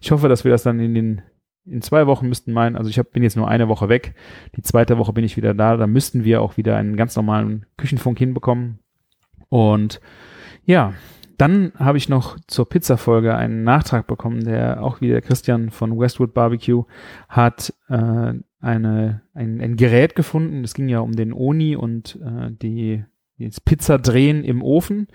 Ich 0.00 0.12
hoffe, 0.12 0.28
dass 0.28 0.44
wir 0.44 0.52
das 0.52 0.62
dann 0.62 0.78
in 0.78 0.94
den 0.94 1.22
in 1.66 1.82
zwei 1.82 2.06
Wochen 2.06 2.28
müssten 2.28 2.52
meinen, 2.52 2.76
also 2.76 2.90
ich 2.90 2.98
hab, 2.98 3.12
bin 3.12 3.22
jetzt 3.22 3.36
nur 3.36 3.48
eine 3.48 3.68
Woche 3.68 3.88
weg, 3.88 4.14
die 4.56 4.62
zweite 4.62 4.98
Woche 4.98 5.12
bin 5.12 5.24
ich 5.24 5.36
wieder 5.36 5.54
da, 5.54 5.76
da 5.76 5.86
müssten 5.86 6.24
wir 6.24 6.42
auch 6.42 6.56
wieder 6.56 6.76
einen 6.76 6.96
ganz 6.96 7.16
normalen 7.16 7.66
Küchenfunk 7.78 8.18
hinbekommen. 8.18 8.80
Und 9.48 10.00
ja, 10.66 10.92
dann 11.44 11.72
habe 11.76 11.98
ich 11.98 12.08
noch 12.08 12.38
zur 12.46 12.66
Pizza-Folge 12.66 13.36
einen 13.36 13.64
Nachtrag 13.64 14.06
bekommen, 14.06 14.44
der 14.44 14.82
auch 14.82 15.02
wieder 15.02 15.20
Christian 15.20 15.68
von 15.68 15.98
Westwood 15.98 16.32
Barbecue 16.32 16.84
hat 17.28 17.74
äh, 17.90 18.32
eine, 18.60 19.20
ein, 19.34 19.60
ein 19.60 19.76
Gerät 19.76 20.14
gefunden. 20.14 20.64
Es 20.64 20.72
ging 20.72 20.88
ja 20.88 21.00
um 21.00 21.12
den 21.12 21.34
Oni 21.34 21.76
und 21.76 22.18
äh, 22.24 22.50
die 22.50 23.04
das 23.38 23.60
Pizza 23.60 23.98
drehen 23.98 24.42
im 24.42 24.62
Ofen. 24.62 25.08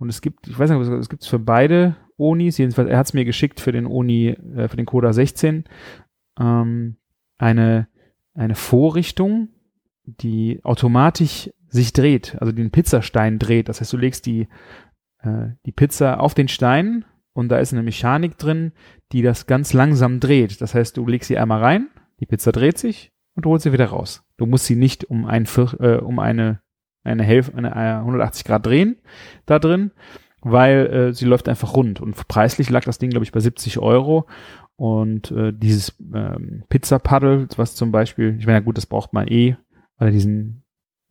Und 0.00 0.08
es 0.08 0.20
gibt, 0.20 0.48
ich 0.48 0.58
weiß 0.58 0.68
nicht, 0.68 0.80
es 0.80 1.08
gibt 1.08 1.22
es 1.22 1.28
für 1.28 1.38
beide 1.38 1.94
Onis, 2.16 2.58
jedenfalls, 2.58 2.90
er 2.90 2.98
hat 2.98 3.06
es 3.06 3.14
mir 3.14 3.24
geschickt 3.24 3.60
für 3.60 3.70
den 3.70 3.86
Oni, 3.86 4.30
äh, 4.30 4.66
für 4.66 4.76
den 4.76 4.86
Coda 4.86 5.12
16, 5.12 5.62
ähm, 6.40 6.96
eine, 7.36 7.86
eine 8.34 8.56
Vorrichtung, 8.56 9.50
die 10.06 10.58
automatisch 10.64 11.50
sich 11.68 11.92
dreht, 11.92 12.36
also 12.40 12.50
den 12.50 12.72
Pizzastein 12.72 13.38
dreht. 13.38 13.68
Das 13.68 13.80
heißt, 13.80 13.92
du 13.92 13.96
legst 13.96 14.26
die, 14.26 14.48
äh, 15.22 15.48
die 15.66 15.72
Pizza 15.72 16.20
auf 16.20 16.34
den 16.34 16.48
Stein 16.48 17.04
und 17.32 17.48
da 17.48 17.58
ist 17.58 17.72
eine 17.72 17.82
Mechanik 17.82 18.38
drin, 18.38 18.72
die 19.12 19.22
das 19.22 19.46
ganz 19.46 19.72
langsam 19.72 20.20
dreht. 20.20 20.60
Das 20.60 20.74
heißt, 20.74 20.96
du 20.96 21.06
legst 21.06 21.28
sie 21.28 21.38
einmal 21.38 21.60
rein, 21.60 21.88
die 22.20 22.26
Pizza 22.26 22.52
dreht 22.52 22.78
sich 22.78 23.12
und 23.34 23.46
holst 23.46 23.64
sie 23.64 23.72
wieder 23.72 23.86
raus. 23.86 24.24
Du 24.36 24.46
musst 24.46 24.66
sie 24.66 24.76
nicht 24.76 25.04
um 25.04 25.26
ein 25.26 25.46
äh, 25.78 25.96
um 25.96 26.18
eine 26.18 26.60
eine 27.04 27.22
Hälfte, 27.22 27.56
eine 27.56 27.74
180 27.74 28.44
Grad 28.44 28.66
drehen 28.66 28.96
da 29.46 29.58
drin, 29.58 29.92
weil 30.42 30.86
äh, 30.86 31.12
sie 31.12 31.24
läuft 31.24 31.48
einfach 31.48 31.74
rund. 31.74 32.00
Und 32.00 32.28
preislich 32.28 32.70
lag 32.70 32.84
das 32.84 32.98
Ding, 32.98 33.10
glaube 33.10 33.24
ich, 33.24 33.32
bei 33.32 33.40
70 33.40 33.78
Euro. 33.78 34.26
Und 34.76 35.30
äh, 35.32 35.52
dieses 35.52 35.96
ähm, 36.14 36.64
Pizza-Paddle, 36.68 37.48
was 37.56 37.74
zum 37.74 37.90
Beispiel, 37.90 38.36
ich 38.38 38.46
meine, 38.46 38.58
ja 38.58 38.64
gut, 38.64 38.76
das 38.76 38.86
braucht 38.86 39.12
man 39.12 39.26
eh, 39.26 39.56
weil 39.98 40.12
diesen, 40.12 40.62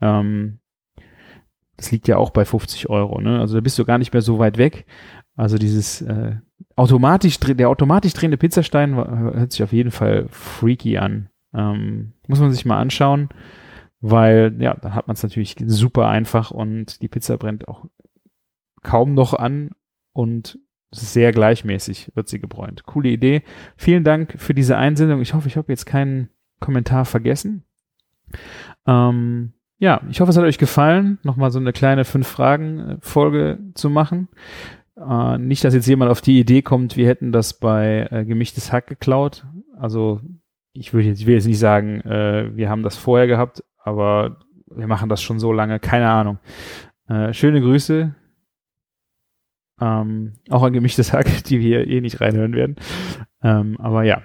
ähm, 0.02 0.60
das 1.77 1.91
liegt 1.91 2.07
ja 2.07 2.17
auch 2.17 2.31
bei 2.31 2.45
50 2.45 2.89
Euro, 2.89 3.21
ne? 3.21 3.39
Also 3.39 3.55
da 3.55 3.61
bist 3.61 3.79
du 3.79 3.85
gar 3.85 3.97
nicht 3.97 4.13
mehr 4.13 4.21
so 4.21 4.39
weit 4.39 4.57
weg. 4.57 4.85
Also 5.35 5.57
dieses 5.57 6.01
äh, 6.01 6.35
automatisch, 6.75 7.39
der 7.39 7.69
automatisch 7.69 8.13
drehende 8.13 8.37
Pizzastein 8.37 8.95
hört 8.95 9.51
sich 9.51 9.63
auf 9.63 9.71
jeden 9.71 9.91
Fall 9.91 10.27
freaky 10.29 10.97
an. 10.97 11.29
Ähm, 11.53 12.13
muss 12.27 12.39
man 12.39 12.51
sich 12.51 12.65
mal 12.65 12.79
anschauen 12.79 13.29
weil 13.99 14.55
ja, 14.59 14.75
dann 14.75 14.93
hat 14.93 15.07
man 15.07 15.15
es 15.15 15.23
natürlich 15.23 15.55
super 15.65 16.07
einfach 16.07 16.51
und 16.51 17.01
die 17.01 17.07
Pizza 17.07 17.37
brennt 17.37 17.67
auch 17.67 17.85
kaum 18.83 19.13
noch 19.13 19.33
an 19.33 19.71
und 20.13 20.59
sehr 20.91 21.31
gleichmäßig 21.31 22.11
wird 22.15 22.29
sie 22.29 22.39
gebräunt. 22.39 22.85
Coole 22.85 23.09
Idee. 23.09 23.43
Vielen 23.75 24.03
Dank 24.03 24.35
für 24.37 24.53
diese 24.53 24.77
Einsendung. 24.77 25.21
Ich 25.21 25.33
hoffe, 25.33 25.47
ich 25.47 25.57
habe 25.57 25.71
jetzt 25.71 25.85
keinen 25.85 26.29
Kommentar 26.59 27.05
vergessen. 27.05 27.63
Ähm, 28.85 29.53
ja, 29.79 30.01
ich 30.09 30.19
hoffe, 30.19 30.31
es 30.31 30.37
hat 30.37 30.43
euch 30.43 30.57
gefallen, 30.57 31.19
nochmal 31.23 31.51
so 31.51 31.59
eine 31.59 31.73
kleine 31.73 32.05
Fünf-Fragen-Folge 32.05 33.59
zu 33.75 33.89
machen. 33.89 34.27
Äh, 34.95 35.37
nicht, 35.37 35.63
dass 35.63 35.73
jetzt 35.73 35.87
jemand 35.87 36.09
auf 36.11 36.21
die 36.21 36.39
Idee 36.39 36.61
kommt, 36.61 36.97
wir 36.97 37.07
hätten 37.07 37.31
das 37.31 37.53
bei 37.53 38.07
äh, 38.09 38.25
gemischtes 38.25 38.71
Hack 38.71 38.87
geklaut. 38.87 39.45
Also 39.77 40.21
ich 40.73 40.93
will 40.93 41.05
jetzt, 41.05 41.19
ich 41.19 41.27
will 41.27 41.35
jetzt 41.35 41.45
nicht 41.45 41.59
sagen, 41.59 42.01
äh, 42.01 42.55
wir 42.55 42.69
haben 42.69 42.83
das 42.83 42.97
vorher 42.97 43.27
gehabt, 43.27 43.63
aber 43.77 44.39
wir 44.65 44.87
machen 44.87 45.09
das 45.09 45.21
schon 45.21 45.39
so 45.39 45.53
lange, 45.53 45.79
keine 45.79 46.09
Ahnung. 46.09 46.39
Äh, 47.07 47.33
schöne 47.33 47.61
Grüße. 47.61 48.15
Ähm, 49.79 50.33
auch 50.49 50.63
ein 50.63 50.73
gemischtes 50.73 51.13
Hack, 51.13 51.43
die 51.45 51.59
wir 51.59 51.87
eh 51.87 52.01
nicht 52.01 52.19
reinhören 52.19 52.53
werden. 52.53 52.75
Ähm, 53.43 53.77
aber 53.79 54.03
ja. 54.03 54.23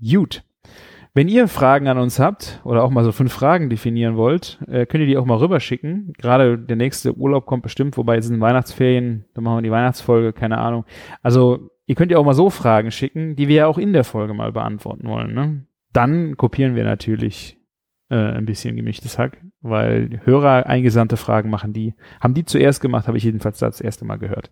Gut. 0.00 0.42
Wenn 1.14 1.28
ihr 1.28 1.46
Fragen 1.46 1.88
an 1.88 1.98
uns 1.98 2.18
habt 2.18 2.60
oder 2.64 2.82
auch 2.82 2.90
mal 2.90 3.04
so 3.04 3.12
fünf 3.12 3.32
Fragen 3.34 3.68
definieren 3.68 4.16
wollt, 4.16 4.58
äh, 4.66 4.86
könnt 4.86 5.02
ihr 5.02 5.06
die 5.06 5.18
auch 5.18 5.26
mal 5.26 5.36
rüberschicken. 5.36 6.14
Gerade 6.16 6.58
der 6.58 6.76
nächste 6.76 7.14
Urlaub 7.14 7.44
kommt 7.44 7.62
bestimmt, 7.62 7.98
wobei 7.98 8.16
es 8.16 8.26
sind 8.26 8.40
Weihnachtsferien, 8.40 9.26
dann 9.34 9.44
machen 9.44 9.58
wir 9.58 9.62
die 9.62 9.70
Weihnachtsfolge, 9.70 10.32
keine 10.32 10.56
Ahnung. 10.56 10.86
Also 11.22 11.70
ihr 11.84 11.96
könnt 11.96 12.12
ja 12.12 12.18
auch 12.18 12.24
mal 12.24 12.32
so 12.32 12.48
Fragen 12.48 12.90
schicken, 12.90 13.36
die 13.36 13.46
wir 13.46 13.56
ja 13.56 13.66
auch 13.66 13.76
in 13.76 13.92
der 13.92 14.04
Folge 14.04 14.32
mal 14.32 14.52
beantworten 14.52 15.06
wollen. 15.06 15.34
Ne? 15.34 15.66
Dann 15.92 16.38
kopieren 16.38 16.76
wir 16.76 16.84
natürlich 16.84 17.58
äh, 18.08 18.16
ein 18.16 18.46
bisschen 18.46 18.74
gemischtes 18.76 19.18
Hack, 19.18 19.36
weil 19.60 20.20
Hörer 20.24 20.64
eingesandte 20.64 21.18
Fragen 21.18 21.50
machen 21.50 21.74
die, 21.74 21.94
haben 22.22 22.32
die 22.32 22.46
zuerst 22.46 22.80
gemacht, 22.80 23.06
habe 23.06 23.18
ich 23.18 23.24
jedenfalls 23.24 23.58
das 23.58 23.82
erste 23.82 24.06
Mal 24.06 24.16
gehört. 24.16 24.50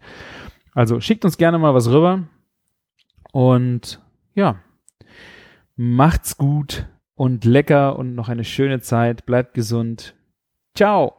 Also 0.74 1.00
schickt 1.00 1.24
uns 1.24 1.38
gerne 1.38 1.58
mal 1.58 1.72
was 1.72 1.90
rüber 1.90 2.24
und 3.32 4.00
ja, 4.34 4.56
macht's 5.82 6.36
gut 6.36 6.86
und 7.14 7.46
lecker 7.46 7.98
und 7.98 8.14
noch 8.14 8.28
eine 8.28 8.44
schöne 8.44 8.82
Zeit. 8.82 9.24
Bleibt 9.24 9.54
gesund. 9.54 10.14
Ciao. 10.74 11.16